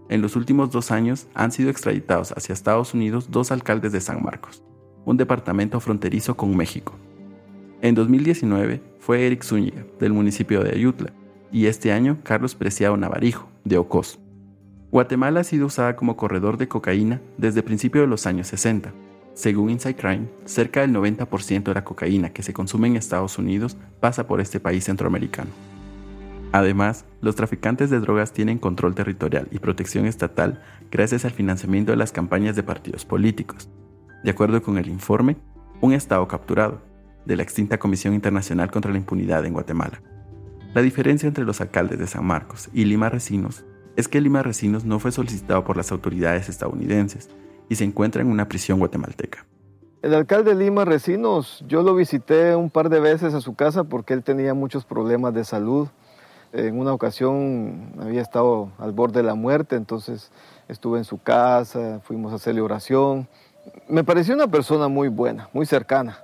En 0.10 0.24
los 0.24 0.36
últimos 0.36 0.72
dos 0.72 0.90
años 0.90 1.28
han 1.36 1.52
sido 1.52 1.70
extraditados 1.70 2.32
hacia 2.32 2.54
Estados 2.54 2.96
Unidos 2.96 3.30
dos 3.30 3.52
alcaldes 3.52 3.92
de 3.92 4.02
San 4.02 4.24
Marcos, 4.24 4.64
un 5.06 5.18
departamento 5.18 5.80
fronterizo 5.80 6.36
con 6.36 6.58
México. 6.58 6.96
En 7.82 7.94
2019 7.94 8.82
fue 8.98 9.28
Eric 9.28 9.44
Zúñiga, 9.44 9.86
del 10.00 10.14
municipio 10.14 10.64
de 10.64 10.72
Ayutla, 10.72 11.14
y 11.52 11.68
este 11.68 11.92
año 11.92 12.18
Carlos 12.24 12.56
Preciado 12.56 12.98
Navarijo, 12.98 13.50
de 13.64 13.78
Ocos. 13.78 14.20
Guatemala 14.92 15.42
ha 15.42 15.44
sido 15.44 15.68
usada 15.68 15.96
como 15.96 16.18
corredor 16.18 16.58
de 16.58 16.68
cocaína 16.68 17.22
desde 17.38 17.62
principios 17.62 18.04
de 18.04 18.08
los 18.08 18.26
años 18.26 18.48
60. 18.48 18.92
Según 19.36 19.70
Inside 19.70 19.96
Crime, 19.96 20.28
cerca 20.46 20.82
del 20.82 20.94
90% 20.94 21.64
de 21.64 21.74
la 21.76 21.84
cocaína 21.84 22.34
que 22.34 22.42
se 22.42 22.54
consume 22.54 22.88
en 22.88 22.96
Estados 22.96 23.38
Unidos 23.38 23.78
pasa 24.00 24.26
por 24.26 24.42
este 24.42 24.60
país 24.60 24.86
centroamericano. 24.86 25.52
Además, 26.52 27.06
los 27.22 27.36
traficantes 27.36 27.92
de 27.92 28.00
drogas 28.00 28.34
tienen 28.34 28.58
control 28.58 28.96
territorial 28.96 29.48
y 29.52 29.60
protección 29.60 30.08
estatal 30.08 30.64
gracias 30.90 31.24
al 31.24 31.32
financiamiento 31.32 31.92
de 31.92 31.98
las 31.98 32.12
campañas 32.12 32.56
de 32.56 32.64
partidos 32.64 33.06
políticos. 33.06 33.70
De 34.24 34.32
acuerdo 34.32 34.64
con 34.64 34.80
el 34.80 34.90
informe, 34.90 35.38
un 35.82 35.94
Estado 35.94 36.28
capturado, 36.28 36.82
de 37.26 37.36
la 37.36 37.44
extinta 37.44 37.78
Comisión 37.78 38.16
Internacional 38.16 38.72
contra 38.72 38.92
la 38.92 38.98
Impunidad 38.98 39.46
en 39.46 39.54
Guatemala. 39.54 40.02
La 40.74 40.82
diferencia 40.82 41.28
entre 41.28 41.46
los 41.46 41.62
alcaldes 41.62 42.00
de 42.00 42.08
San 42.08 42.26
Marcos 42.26 42.70
y 42.74 42.86
Lima 42.86 43.10
Recinos 43.10 43.64
es 44.00 44.08
que 44.08 44.22
Lima 44.22 44.44
Recinos 44.44 44.86
no 44.86 44.98
fue 45.00 45.12
solicitado 45.12 45.66
por 45.66 45.76
las 45.76 45.92
autoridades 45.92 46.48
estadounidenses 46.48 47.30
y 47.68 47.76
se 47.76 47.84
encuentra 47.84 48.22
en 48.22 48.30
una 48.30 48.48
prisión 48.48 48.80
guatemalteca. 48.80 49.46
El 50.02 50.14
alcalde 50.14 50.56
de 50.56 50.64
Lima 50.64 50.86
Recinos, 50.86 51.66
yo 51.68 51.84
lo 51.84 51.94
visité 51.94 52.56
un 52.56 52.70
par 52.70 52.88
de 52.88 53.02
veces 53.02 53.34
a 53.34 53.42
su 53.42 53.56
casa 53.56 53.84
porque 53.84 54.14
él 54.14 54.24
tenía 54.24 54.54
muchos 54.54 54.86
problemas 54.86 55.34
de 55.34 55.44
salud. 55.44 55.90
En 56.54 56.80
una 56.80 56.94
ocasión 56.94 57.92
había 58.00 58.22
estado 58.22 58.72
al 58.78 58.94
borde 58.94 59.20
de 59.20 59.28
la 59.28 59.36
muerte, 59.36 59.76
entonces 59.76 60.32
estuve 60.70 61.00
en 61.00 61.04
su 61.04 61.22
casa, 61.22 62.00
fuimos 62.06 62.32
a 62.32 62.36
hacerle 62.36 62.62
oración. 62.62 63.28
Me 63.90 64.06
pareció 64.06 64.34
una 64.34 64.48
persona 64.48 64.88
muy 64.88 65.10
buena, 65.10 65.50
muy 65.52 65.66
cercana. 65.66 66.20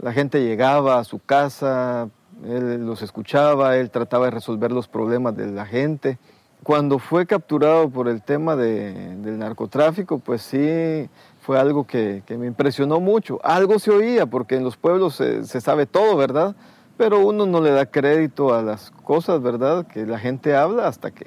La 0.00 0.12
gente 0.12 0.42
llegaba 0.42 0.98
a 0.98 1.04
su 1.04 1.20
casa, 1.20 2.08
él 2.44 2.84
los 2.84 3.02
escuchaba, 3.02 3.76
él 3.76 3.92
trataba 3.92 4.24
de 4.24 4.32
resolver 4.32 4.72
los 4.72 4.88
problemas 4.88 5.36
de 5.36 5.46
la 5.46 5.64
gente. 5.64 6.18
Cuando 6.62 6.98
fue 6.98 7.26
capturado 7.26 7.88
por 7.88 8.08
el 8.08 8.22
tema 8.22 8.54
de, 8.54 9.16
del 9.16 9.38
narcotráfico, 9.38 10.18
pues 10.18 10.42
sí, 10.42 11.08
fue 11.40 11.58
algo 11.58 11.86
que, 11.86 12.22
que, 12.26 12.36
me 12.36 12.46
impresionó 12.46 13.00
mucho. 13.00 13.40
Algo 13.42 13.78
se 13.78 13.90
oía, 13.90 14.26
porque 14.26 14.56
en 14.56 14.64
los 14.64 14.76
pueblos 14.76 15.16
se, 15.16 15.44
se 15.44 15.60
sabe 15.60 15.86
todo, 15.86 16.16
¿verdad? 16.16 16.54
Pero 16.98 17.20
uno 17.20 17.46
no 17.46 17.62
le 17.62 17.70
da 17.70 17.86
crédito 17.86 18.54
a 18.54 18.62
las 18.62 18.90
cosas, 18.90 19.40
¿verdad? 19.40 19.86
Que 19.86 20.04
la 20.04 20.18
gente 20.18 20.54
habla 20.54 20.86
hasta 20.86 21.10
que 21.10 21.26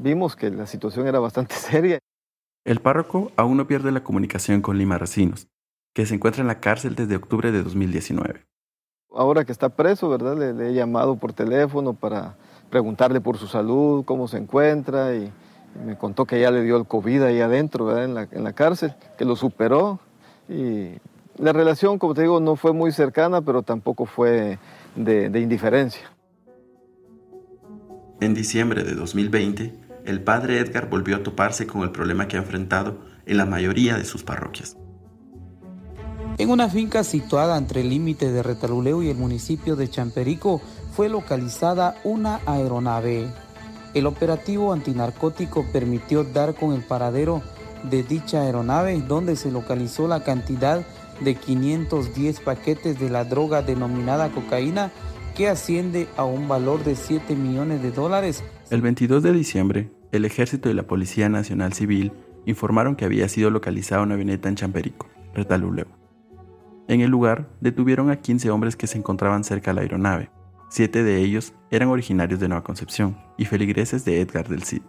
vimos 0.00 0.36
que 0.36 0.50
la 0.50 0.66
situación 0.66 1.06
era 1.06 1.20
bastante 1.20 1.54
seria. 1.56 1.98
El 2.64 2.80
párroco 2.80 3.30
aún 3.36 3.56
no 3.56 3.66
pierde 3.66 3.92
la 3.92 4.04
comunicación 4.04 4.62
con 4.62 4.78
Lima 4.78 4.96
Racinos, 4.96 5.48
que 5.94 6.06
se 6.06 6.14
encuentra 6.14 6.40
en 6.40 6.48
la 6.48 6.60
cárcel 6.60 6.94
desde 6.94 7.16
octubre 7.16 7.52
de 7.52 7.62
2019. 7.62 8.44
Ahora 9.14 9.44
que 9.44 9.52
está 9.52 9.68
preso, 9.68 10.08
¿verdad? 10.08 10.36
Le, 10.38 10.54
le, 10.54 10.70
he 10.70 10.74
llamado 10.74 11.16
por 11.16 11.34
teléfono 11.34 11.92
para 11.92 12.36
preguntarle 12.72 13.20
por 13.20 13.36
su 13.36 13.46
salud, 13.48 14.02
cómo 14.06 14.26
se 14.26 14.38
encuentra 14.38 15.14
y 15.14 15.30
me 15.84 15.98
contó 15.98 16.24
que 16.24 16.40
ya 16.40 16.50
le 16.50 16.62
dio 16.62 16.78
el 16.78 16.86
COVID 16.86 17.22
ahí 17.22 17.38
adentro, 17.38 17.84
¿verdad? 17.84 18.04
En 18.04 18.14
la, 18.14 18.28
en 18.32 18.42
la 18.42 18.54
cárcel, 18.54 18.94
que 19.18 19.26
lo 19.26 19.36
superó 19.36 20.00
y 20.48 20.88
la 21.36 21.52
relación, 21.52 21.98
como 21.98 22.14
te 22.14 22.22
digo, 22.22 22.40
no 22.40 22.56
fue 22.56 22.72
muy 22.72 22.90
cercana, 22.90 23.42
pero 23.42 23.62
tampoco 23.62 24.06
fue 24.06 24.58
de, 24.96 25.28
de 25.28 25.40
indiferencia. 25.40 26.10
En 28.22 28.32
diciembre 28.32 28.84
de 28.84 28.94
2020, 28.94 29.74
el 30.06 30.22
padre 30.22 30.58
Edgar 30.58 30.88
volvió 30.88 31.16
a 31.16 31.22
toparse 31.22 31.66
con 31.66 31.82
el 31.82 31.90
problema 31.90 32.26
que 32.26 32.36
ha 32.36 32.40
enfrentado 32.40 32.96
en 33.26 33.36
la 33.36 33.44
mayoría 33.44 33.98
de 33.98 34.04
sus 34.06 34.22
parroquias. 34.22 34.78
En 36.38 36.48
una 36.48 36.70
finca 36.70 37.04
situada 37.04 37.58
entre 37.58 37.82
el 37.82 37.90
límite 37.90 38.32
de 38.32 38.42
Retaluleu 38.42 39.02
y 39.02 39.10
el 39.10 39.16
municipio 39.16 39.76
de 39.76 39.90
Champerico 39.90 40.62
fue 40.92 41.08
localizada 41.08 41.96
una 42.04 42.40
aeronave. 42.46 43.28
El 43.94 44.06
operativo 44.06 44.72
antinarcótico 44.72 45.66
permitió 45.72 46.24
dar 46.24 46.54
con 46.54 46.72
el 46.72 46.82
paradero 46.82 47.42
de 47.90 48.02
dicha 48.02 48.42
aeronave 48.42 49.00
donde 49.00 49.36
se 49.36 49.50
localizó 49.50 50.06
la 50.06 50.22
cantidad 50.22 50.82
de 51.20 51.34
510 51.34 52.40
paquetes 52.40 52.98
de 52.98 53.10
la 53.10 53.24
droga 53.24 53.62
denominada 53.62 54.30
cocaína 54.30 54.90
que 55.34 55.48
asciende 55.48 56.08
a 56.16 56.24
un 56.24 56.48
valor 56.48 56.84
de 56.84 56.94
7 56.94 57.34
millones 57.34 57.82
de 57.82 57.90
dólares. 57.90 58.44
El 58.70 58.82
22 58.82 59.22
de 59.22 59.32
diciembre, 59.32 59.90
el 60.12 60.24
Ejército 60.24 60.70
y 60.70 60.74
la 60.74 60.82
Policía 60.84 61.28
Nacional 61.28 61.72
Civil 61.72 62.12
informaron 62.44 62.96
que 62.96 63.04
había 63.04 63.28
sido 63.28 63.50
localizada 63.50 64.02
una 64.02 64.14
avioneta 64.14 64.48
en 64.48 64.56
Champerico, 64.56 65.08
Retaluleu. 65.34 65.86
En 66.88 67.00
el 67.00 67.10
lugar 67.10 67.48
detuvieron 67.60 68.10
a 68.10 68.16
15 68.16 68.50
hombres 68.50 68.76
que 68.76 68.86
se 68.86 68.98
encontraban 68.98 69.44
cerca 69.44 69.70
de 69.70 69.74
la 69.76 69.80
aeronave. 69.82 70.30
Siete 70.74 71.02
de 71.02 71.18
ellos 71.18 71.52
eran 71.70 71.90
originarios 71.90 72.40
de 72.40 72.48
Nueva 72.48 72.64
Concepción 72.64 73.18
y 73.36 73.44
feligreses 73.44 74.06
de 74.06 74.22
Edgar 74.22 74.48
del 74.48 74.62
Cid. 74.62 74.80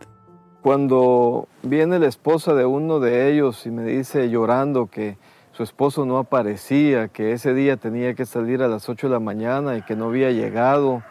Cuando 0.62 1.50
viene 1.62 2.00
la 2.00 2.08
esposa 2.08 2.54
de 2.54 2.64
uno 2.64 3.02
de 3.02 3.30
ellos 3.30 3.66
y 3.66 3.70
me 3.70 3.84
dice 3.84 4.30
llorando 4.30 4.86
que 4.86 5.18
su 5.52 5.62
esposo 5.62 6.06
no 6.06 6.20
aparecía, 6.20 7.10
que 7.10 7.34
ese 7.34 7.54
día 7.54 7.76
tenía 7.76 8.14
que 8.14 8.26
salir 8.26 8.64
a 8.64 8.70
las 8.70 8.88
8 8.88 9.08
de 9.08 9.14
la 9.14 9.20
mañana 9.20 9.76
y 9.76 9.82
que 9.82 9.98
no 9.98 10.06
había 10.06 10.32
llegado 10.32 11.04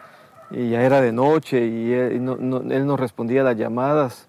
y 0.51 0.71
ya 0.71 0.81
era 0.81 1.03
de 1.03 1.13
noche 1.13 1.67
y 1.67 1.93
él 1.93 2.25
no, 2.25 2.37
él 2.63 2.87
no 2.87 2.97
respondía 2.97 3.43
a 3.43 3.45
las 3.45 3.59
llamadas, 3.59 4.27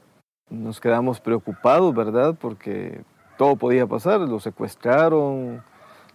nos 0.50 0.81
quedamos 0.81 1.21
preocupados, 1.21 1.95
¿verdad? 1.95 2.35
Porque 2.38 3.01
todo 3.38 3.55
podía 3.55 3.88
pasar, 3.88 4.19
lo 4.19 4.41
secuestraron, 4.41 5.63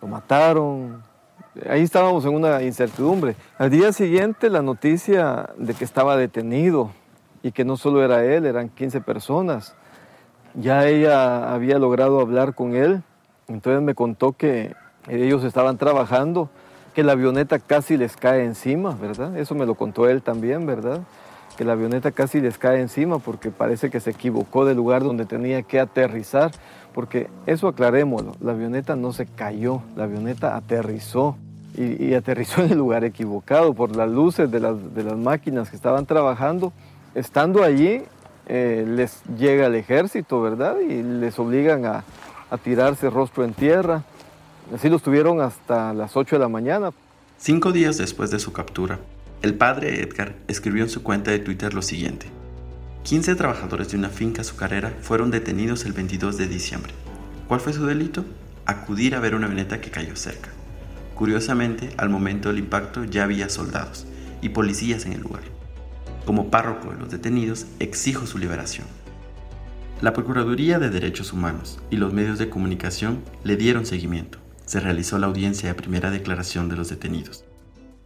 lo 0.02 0.06
mataron. 0.06 1.07
Ahí 1.68 1.82
estábamos 1.82 2.24
en 2.24 2.34
una 2.34 2.62
incertidumbre. 2.62 3.34
Al 3.58 3.70
día 3.70 3.92
siguiente 3.92 4.50
la 4.50 4.62
noticia 4.62 5.50
de 5.56 5.74
que 5.74 5.84
estaba 5.84 6.16
detenido 6.16 6.90
y 7.42 7.52
que 7.52 7.64
no 7.64 7.76
solo 7.76 8.04
era 8.04 8.24
él, 8.24 8.46
eran 8.46 8.68
15 8.68 9.00
personas. 9.00 9.74
Ya 10.54 10.86
ella 10.86 11.52
había 11.52 11.78
logrado 11.78 12.20
hablar 12.20 12.54
con 12.54 12.74
él, 12.74 13.02
entonces 13.48 13.82
me 13.82 13.94
contó 13.94 14.32
que 14.32 14.74
ellos 15.08 15.44
estaban 15.44 15.78
trabajando, 15.78 16.50
que 16.94 17.02
la 17.02 17.12
avioneta 17.12 17.58
casi 17.58 17.96
les 17.96 18.16
cae 18.16 18.44
encima, 18.44 18.96
¿verdad? 19.00 19.36
Eso 19.36 19.54
me 19.54 19.66
lo 19.66 19.74
contó 19.74 20.08
él 20.08 20.22
también, 20.22 20.66
¿verdad? 20.66 21.00
Que 21.56 21.64
la 21.64 21.72
avioneta 21.72 22.10
casi 22.12 22.40
les 22.40 22.58
cae 22.58 22.80
encima 22.80 23.18
porque 23.18 23.50
parece 23.50 23.90
que 23.90 24.00
se 24.00 24.10
equivocó 24.10 24.64
del 24.64 24.76
lugar 24.76 25.02
donde 25.02 25.24
tenía 25.24 25.62
que 25.62 25.80
aterrizar 25.80 26.50
porque 26.98 27.28
eso 27.46 27.68
aclarémoslo, 27.68 28.32
la 28.40 28.52
avioneta 28.52 28.96
no 28.96 29.12
se 29.12 29.26
cayó, 29.26 29.82
la 29.94 30.04
avioneta 30.04 30.56
aterrizó 30.56 31.36
y, 31.78 32.14
aterrizó 32.14 32.62
en 32.62 32.72
el 32.72 32.78
lugar 32.78 33.04
equivocado 33.04 33.72
por 33.72 33.94
las 33.94 34.10
luces 34.10 34.50
de 34.50 34.60
las, 34.60 34.76
máquinas 35.16 35.70
que 35.70 35.76
estaban 35.76 36.06
trabajando. 36.06 36.72
Estando 37.14 37.62
allí, 37.62 38.02
eh, 38.46 38.84
les 38.86 39.22
llega 39.38 39.66
el 39.66 39.76
ejército, 39.76 40.40
¿verdad? 40.40 40.76
Y 40.80 41.02
les 41.02 41.38
obligan 41.38 41.86
a, 41.86 42.04
a 42.50 42.58
tirarse 42.58 43.10
rostro 43.10 43.44
en 43.44 43.54
tierra. 43.54 44.02
Así 44.74 44.88
los 44.88 45.02
tuvieron 45.02 45.40
hasta 45.40 45.94
las 45.94 46.16
8 46.16 46.36
de 46.36 46.40
la 46.40 46.48
mañana. 46.48 46.90
Cinco 47.38 47.72
días 47.72 47.96
después 47.96 48.30
de 48.30 48.40
su 48.40 48.52
captura, 48.52 48.98
el 49.42 49.54
padre 49.54 50.02
Edgar 50.02 50.34
escribió 50.48 50.82
en 50.82 50.90
su 50.90 51.02
cuenta 51.04 51.30
de 51.30 51.38
Twitter 51.38 51.72
lo 51.74 51.82
siguiente. 51.82 52.26
15 53.04 53.36
trabajadores 53.36 53.90
de 53.90 53.96
una 53.96 54.08
finca 54.08 54.42
azucarera 54.42 54.92
fueron 55.00 55.30
detenidos 55.30 55.84
el 55.86 55.92
22 55.92 56.36
de 56.36 56.48
diciembre. 56.48 56.92
¿Cuál 57.46 57.60
fue 57.60 57.72
su 57.72 57.86
delito? 57.86 58.24
Acudir 58.66 59.14
a 59.14 59.20
ver 59.20 59.34
una 59.34 59.46
avioneta 59.46 59.80
que 59.80 59.90
cayó 59.90 60.16
cerca. 60.16 60.50
Curiosamente, 61.18 61.90
al 61.96 62.10
momento 62.10 62.48
del 62.48 62.60
impacto 62.60 63.02
ya 63.02 63.24
había 63.24 63.48
soldados 63.48 64.06
y 64.40 64.50
policías 64.50 65.04
en 65.04 65.14
el 65.14 65.20
lugar. 65.20 65.42
Como 66.24 66.48
párroco 66.48 66.92
de 66.92 66.96
los 66.96 67.10
detenidos, 67.10 67.66
exijo 67.80 68.24
su 68.24 68.38
liberación. 68.38 68.86
La 70.00 70.12
Procuraduría 70.12 70.78
de 70.78 70.90
Derechos 70.90 71.32
Humanos 71.32 71.80
y 71.90 71.96
los 71.96 72.12
medios 72.12 72.38
de 72.38 72.48
comunicación 72.48 73.24
le 73.42 73.56
dieron 73.56 73.84
seguimiento. 73.84 74.38
Se 74.64 74.78
realizó 74.78 75.18
la 75.18 75.26
audiencia 75.26 75.68
de 75.68 75.74
primera 75.74 76.12
declaración 76.12 76.68
de 76.68 76.76
los 76.76 76.88
detenidos. 76.88 77.44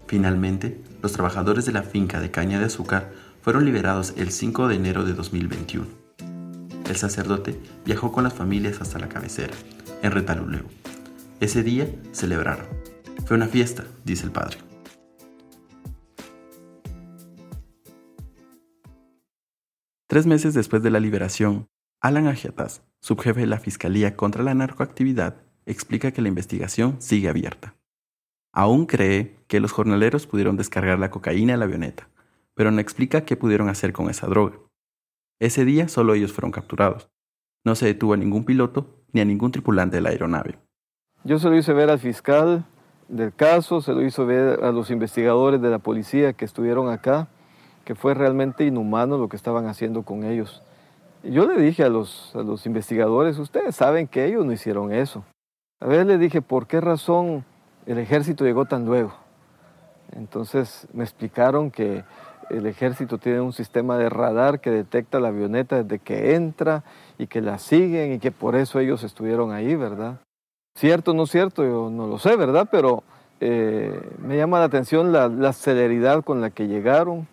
Finalmente, 0.07 0.81
los 1.03 1.13
trabajadores 1.13 1.67
de 1.67 1.73
la 1.73 1.83
finca 1.83 2.19
de 2.19 2.31
caña 2.31 2.59
de 2.59 2.65
azúcar 2.65 3.13
fueron 3.43 3.67
liberados 3.67 4.15
el 4.17 4.31
5 4.31 4.69
de 4.69 4.77
enero 4.77 5.05
de 5.05 5.13
2021. 5.13 5.85
El 6.89 6.97
sacerdote 6.97 7.61
viajó 7.85 8.11
con 8.11 8.25
las 8.25 8.33
familias 8.33 8.81
hasta 8.81 8.99
la 8.99 9.11
cabecera, 9.11 9.53
en 10.01 10.13
Retaluleu. 10.13 10.65
Ese 11.41 11.63
día 11.63 11.89
celebraron. 12.13 12.92
Fue 13.27 13.37
una 13.37 13.47
fiesta, 13.47 13.85
dice 14.05 14.25
el 14.25 14.33
padre. 14.33 14.59
Tres 20.07 20.27
meses 20.27 20.53
después 20.53 20.83
de 20.83 20.91
la 20.91 21.01
liberación, 21.01 21.69
Alan 22.01 22.27
Agiataz, 22.27 22.83
subjefe 23.01 23.41
de 23.41 23.47
la 23.47 23.59
Fiscalía 23.59 24.17
contra 24.17 24.43
la 24.43 24.55
Narcoactividad, 24.55 25.37
explica 25.65 26.13
que 26.13 26.21
la 26.21 26.29
investigación 26.29 27.01
sigue 27.01 27.29
abierta. 27.29 27.75
Aún 28.53 28.85
cree 28.85 29.39
que 29.47 29.61
los 29.61 29.73
jornaleros 29.73 30.27
pudieron 30.27 30.57
descargar 30.57 30.99
la 30.99 31.11
cocaína 31.11 31.55
en 31.55 31.61
la 31.61 31.65
avioneta, 31.65 32.11
pero 32.55 32.71
no 32.71 32.81
explica 32.81 33.25
qué 33.25 33.37
pudieron 33.37 33.69
hacer 33.71 33.95
con 33.95 34.11
esa 34.11 34.27
droga. 34.27 34.59
Ese 35.41 35.65
día 35.65 35.89
solo 35.89 36.15
ellos 36.15 36.33
fueron 36.33 36.51
capturados. 36.51 37.09
No 37.65 37.75
se 37.75 37.87
detuvo 37.87 38.13
a 38.13 38.19
ningún 38.19 38.45
piloto 38.45 39.05
ni 39.13 39.21
a 39.21 39.25
ningún 39.25 39.53
tripulante 39.53 39.97
de 39.97 40.03
la 40.03 40.11
aeronave. 40.11 40.59
Yo 41.25 41.39
se 41.39 41.49
lo 41.49 41.57
hice 41.57 41.73
ver 41.73 41.89
al 41.89 41.99
fiscal 41.99 42.67
del 43.09 43.35
caso, 43.35 43.81
se 43.81 43.93
lo 43.93 44.03
hizo 44.03 44.27
ver 44.27 44.65
a 44.65 44.73
los 44.73 44.91
investigadores 44.91 45.61
de 45.61 45.71
la 45.71 45.79
policía 45.79 46.33
que 46.33 46.45
estuvieron 46.45 46.89
acá, 46.89 47.29
que 47.85 47.95
fue 47.95 48.15
realmente 48.15 48.65
inhumano 48.65 49.19
lo 49.19 49.29
que 49.29 49.37
estaban 49.37 49.67
haciendo 49.67 50.03
con 50.03 50.25
ellos. 50.25 50.63
Yo 51.23 51.47
le 51.47 51.61
dije 51.61 51.85
a 51.85 51.89
los, 51.89 52.35
a 52.35 52.43
los 52.43 52.67
investigadores, 52.67 53.39
ustedes 53.39 53.77
saben 53.77 54.09
que 54.09 54.25
ellos 54.25 54.45
no 54.45 54.53
hicieron 54.53 54.93
eso. 54.93 55.25
A 55.81 55.87
ver, 55.87 56.07
le 56.07 56.19
dije, 56.19 56.43
¿por 56.43 56.67
qué 56.67 56.81
razón 56.81 57.45
el 57.87 57.99
ejército 57.99 58.45
llegó 58.45 58.65
tan 58.65 58.85
luego? 58.85 59.13
Entonces 60.13 60.87
me 60.93 61.05
explicaron 61.05 61.71
que 61.71 62.05
el 62.51 62.67
ejército 62.67 63.19
tiene 63.19 63.41
un 63.41 63.53
sistema 63.53 63.97
de 63.97 64.09
radar 64.09 64.61
que 64.61 64.71
detecta 64.71 65.21
la 65.21 65.29
avioneta 65.29 65.83
desde 65.83 65.99
que 65.99 66.35
entra 66.35 66.85
y 67.19 67.27
que 67.27 67.41
la 67.41 67.59
siguen 67.59 68.13
y 68.13 68.19
que 68.19 68.31
por 68.31 68.57
eso 68.57 68.79
ellos 68.79 69.05
estuvieron 69.05 69.53
ahí, 69.53 69.75
¿verdad? 69.75 70.21
Cierto 70.75 71.15
no 71.15 71.27
cierto, 71.27 71.65
yo 71.65 71.91
no 71.91 72.07
lo 72.07 72.19
sé, 72.19 72.37
¿verdad? 72.37 72.69
Pero 72.71 73.05
eh, 73.41 74.01
me 74.19 74.37
llama 74.37 74.59
la 74.59 74.65
atención 74.65 75.13
la, 75.13 75.29
la 75.29 75.53
celeridad 75.53 76.25
con 76.25 76.41
la 76.41 76.51
que 76.51 76.67
llegaron 76.67 77.29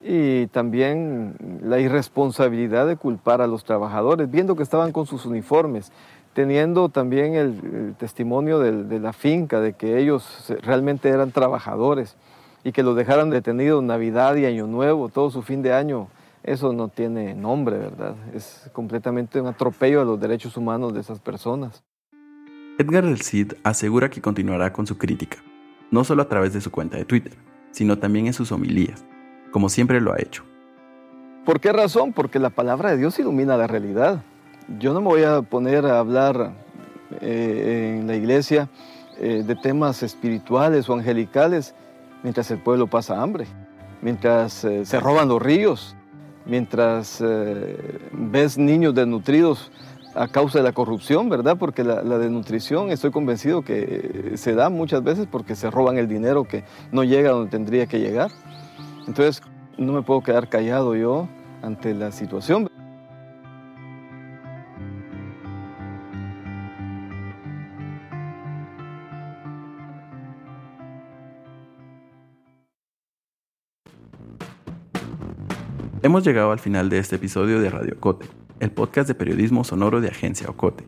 y 0.00 0.46
también 0.48 1.36
la 1.62 1.80
irresponsabilidad 1.80 2.86
de 2.86 2.96
culpar 2.96 3.40
a 3.42 3.46
los 3.46 3.64
trabajadores, 3.64 4.30
viendo 4.30 4.56
que 4.56 4.62
estaban 4.62 4.92
con 4.92 5.06
sus 5.06 5.26
uniformes, 5.26 5.92
teniendo 6.32 6.88
también 6.88 7.34
el, 7.34 7.94
testimonio 7.98 8.60
de, 8.60 8.84
de, 8.84 9.00
la 9.00 9.12
finca, 9.12 9.60
de 9.60 9.72
que 9.72 9.98
ellos 9.98 10.52
realmente 10.62 11.08
eran 11.08 11.32
trabajadores 11.32 12.16
y 12.62 12.72
que 12.72 12.82
los 12.82 12.96
dejaran 12.96 13.30
detenidos 13.30 13.82
Navidad 13.82 14.36
y 14.36 14.46
Año 14.46 14.66
Nuevo, 14.66 15.08
todo 15.08 15.30
su 15.30 15.42
fin 15.42 15.62
de 15.62 15.72
año, 15.72 16.08
eso 16.44 16.72
no 16.72 16.88
tiene 16.88 17.34
nombre, 17.34 17.78
¿verdad? 17.78 18.14
Es 18.34 18.70
completamente 18.72 19.40
un 19.40 19.48
atropello 19.48 20.00
a 20.00 20.04
los 20.04 20.20
derechos 20.20 20.56
humanos 20.56 20.94
de 20.94 21.00
esas 21.00 21.18
personas. 21.18 21.82
Edgar 22.78 23.04
del 23.04 23.20
Cid 23.20 23.52
asegura 23.64 24.08
que 24.08 24.20
continuará 24.20 24.72
con 24.72 24.86
su 24.86 24.96
crítica, 24.96 25.38
no 25.90 26.04
solo 26.04 26.22
a 26.22 26.28
través 26.28 26.52
de 26.52 26.60
su 26.60 26.70
cuenta 26.70 26.96
de 26.96 27.04
Twitter, 27.04 27.34
sino 27.72 27.98
también 27.98 28.26
en 28.26 28.32
sus 28.32 28.52
homilías 28.52 29.04
como 29.50 29.68
siempre 29.68 30.00
lo 30.00 30.12
ha 30.12 30.20
hecho. 30.20 30.44
¿Por 31.44 31.60
qué 31.60 31.72
razón? 31.72 32.12
Porque 32.12 32.38
la 32.38 32.50
palabra 32.50 32.90
de 32.90 32.98
Dios 32.98 33.18
ilumina 33.18 33.56
la 33.56 33.66
realidad. 33.66 34.22
Yo 34.78 34.92
no 34.92 35.00
me 35.00 35.08
voy 35.08 35.22
a 35.22 35.42
poner 35.42 35.86
a 35.86 35.98
hablar 35.98 36.52
eh, 37.20 37.96
en 37.98 38.06
la 38.06 38.16
iglesia 38.16 38.68
eh, 39.18 39.42
de 39.46 39.56
temas 39.56 40.02
espirituales 40.02 40.88
o 40.88 40.94
angelicales 40.94 41.74
mientras 42.22 42.50
el 42.50 42.58
pueblo 42.58 42.86
pasa 42.86 43.22
hambre, 43.22 43.46
mientras 44.02 44.64
eh, 44.64 44.84
se 44.84 45.00
roban 45.00 45.28
los 45.28 45.40
ríos, 45.40 45.96
mientras 46.44 47.22
ves 48.12 48.58
niños 48.58 48.94
desnutridos 48.94 49.70
a 50.14 50.28
causa 50.28 50.58
de 50.58 50.64
la 50.64 50.72
corrupción, 50.72 51.28
¿verdad? 51.28 51.56
Porque 51.58 51.84
la, 51.84 52.02
desnutrición, 52.18 52.90
estoy 52.90 53.10
convencido 53.10 53.62
que 53.62 54.32
se 54.36 54.54
da 54.54 54.70
muchas 54.70 55.02
veces 55.02 55.26
porque 55.30 55.54
se 55.54 55.70
roban 55.70 55.98
el 55.98 56.08
dinero 56.08 56.44
que 56.44 56.64
no 56.92 57.04
llega 57.04 57.30
donde 57.30 57.50
tendría 57.50 57.86
que 57.86 58.00
llegar. 58.00 58.30
Entonces, 59.06 59.42
no 59.76 59.92
me 59.92 60.02
puedo 60.02 60.22
quedar 60.22 60.48
callado 60.48 60.96
yo 60.96 61.28
ante 61.62 61.94
la 61.94 62.12
situación. 62.12 62.68
Hemos 76.00 76.24
llegado 76.24 76.52
al 76.52 76.58
final 76.60 76.88
de 76.88 76.98
este 76.98 77.16
episodio 77.16 77.60
de 77.60 77.70
Radio 77.70 77.98
Cote, 77.98 78.26
el 78.60 78.70
podcast 78.70 79.08
de 79.08 79.14
periodismo 79.14 79.64
sonoro 79.64 80.00
de 80.00 80.08
Agencia 80.08 80.48
Ocote. 80.48 80.86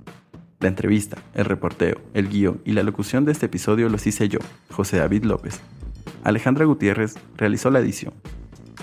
La 0.58 0.68
entrevista, 0.68 1.18
el 1.34 1.44
reporteo, 1.44 2.00
el 2.14 2.28
guion 2.28 2.60
y 2.64 2.72
la 2.72 2.82
locución 2.82 3.24
de 3.24 3.32
este 3.32 3.46
episodio 3.46 3.88
los 3.88 4.06
hice 4.06 4.28
yo, 4.28 4.40
José 4.70 4.98
David 4.98 5.24
López, 5.24 5.60
Alejandra 6.24 6.64
Gutiérrez 6.64 7.14
realizó 7.36 7.70
la 7.70 7.80
edición. 7.80 8.12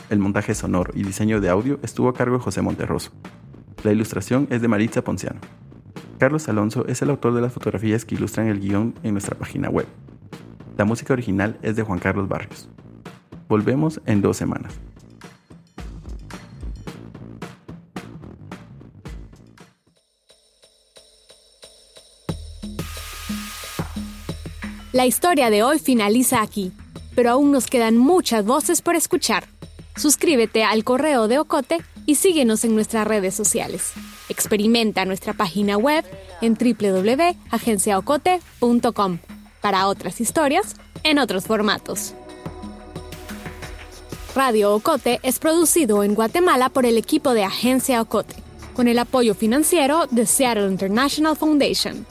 El 0.09 0.19
montaje 0.19 0.55
sonoro 0.55 0.91
y 0.95 1.03
diseño 1.03 1.41
de 1.41 1.49
audio 1.49 1.79
estuvo 1.83 2.09
a 2.09 2.13
cargo 2.13 2.37
de 2.37 2.43
José 2.43 2.61
Monterroso. 2.61 3.11
La 3.83 3.91
ilustración 3.91 4.47
es 4.49 4.61
de 4.61 4.67
Maritza 4.67 5.03
Ponciano. 5.03 5.39
Carlos 6.17 6.47
Alonso 6.49 6.87
es 6.87 7.01
el 7.01 7.09
autor 7.09 7.35
de 7.35 7.41
las 7.41 7.53
fotografías 7.53 8.05
que 8.05 8.15
ilustran 8.15 8.47
el 8.47 8.59
guion 8.59 8.95
en 9.03 9.11
nuestra 9.13 9.37
página 9.37 9.69
web. 9.69 9.85
La 10.77 10.85
música 10.85 11.13
original 11.13 11.59
es 11.61 11.75
de 11.75 11.83
Juan 11.83 11.99
Carlos 11.99 12.27
Barrios. 12.27 12.69
Volvemos 13.47 14.01
en 14.05 14.21
dos 14.21 14.37
semanas. 14.37 14.79
La 24.97 25.05
historia 25.05 25.49
de 25.51 25.61
hoy 25.61 25.77
finaliza 25.77 26.41
aquí 26.41 26.71
pero 27.13 27.29
aún 27.29 27.51
nos 27.51 27.67
quedan 27.67 27.97
muchas 27.97 28.45
voces 28.45 28.81
por 28.83 28.95
escuchar. 28.95 29.47
Suscríbete 29.95 30.63
al 30.63 30.83
correo 30.83 31.27
de 31.27 31.37
Ocote 31.37 31.83
y 32.07 32.15
síguenos 32.15 32.63
en 32.63 32.73
nuestras 32.75 33.05
redes 33.07 33.35
sociales. 33.35 33.93
Experimenta 34.27 35.05
nuestra 35.05 35.33
página 35.33 35.77
web 35.77 36.03
en 36.41 36.55
www.agenciaocote.com 36.55 39.19
para 39.61 39.87
otras 39.87 40.19
historias 40.19 40.75
en 41.03 41.19
otros 41.19 41.45
formatos. 41.45 42.15
Radio 44.35 44.73
Ocote 44.75 45.19
es 45.23 45.39
producido 45.39 46.03
en 46.03 46.13
Guatemala 46.13 46.67
por 46.69 46.87
el 46.87 46.97
equipo 46.97 47.33
de 47.33 47.43
Agencia 47.43 47.99
Ocote, 47.99 48.35
con 48.75 48.87
el 48.87 48.99
apoyo 48.99 49.33
financiero 49.33 50.05
de 50.11 50.27
Seattle 50.27 50.67
International 50.67 51.35
Foundation. 51.35 52.05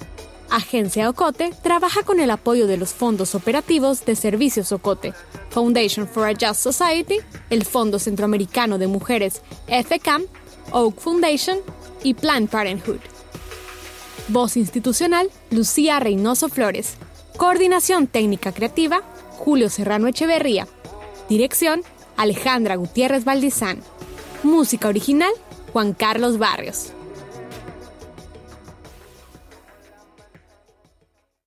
Agencia 0.51 1.11
Ocote 1.11 1.53
trabaja 1.63 2.03
con 2.03 2.21
el 2.21 2.31
apoyo 2.31 2.67
de 2.67 2.77
los 2.77 2.95
fondos 2.95 3.35
operativos 3.35 4.05
de 4.05 4.17
Servicios 4.17 4.73
Ocote, 4.73 5.13
Foundation 5.51 6.07
for 6.07 6.27
a 6.29 6.33
Just 6.33 6.61
Society, 6.61 7.19
el 7.51 7.65
Fondo 7.65 7.99
Centroamericano 7.99 8.79
de 8.79 8.87
Mujeres 8.87 9.43
FCAM, 9.67 10.25
Oak 10.71 11.01
Foundation 11.01 11.59
y 12.03 12.15
Planned 12.15 12.49
Parenthood. 12.49 13.01
Voz 14.29 14.57
institucional, 14.57 15.31
Lucía 15.51 16.01
Reynoso 16.01 16.49
Flores. 16.49 16.95
Coordinación 17.37 18.07
técnica 18.07 18.53
creativa, 18.53 19.03
Julio 19.31 19.69
Serrano 19.69 20.09
Echeverría. 20.09 20.67
Dirección, 21.29 21.83
Alejandra 22.17 22.77
Gutiérrez 22.77 23.25
Valdizán. 23.25 23.81
Música 24.43 24.89
original, 24.89 25.33
Juan 25.73 25.93
Carlos 25.93 26.39
Barrios. 26.39 26.93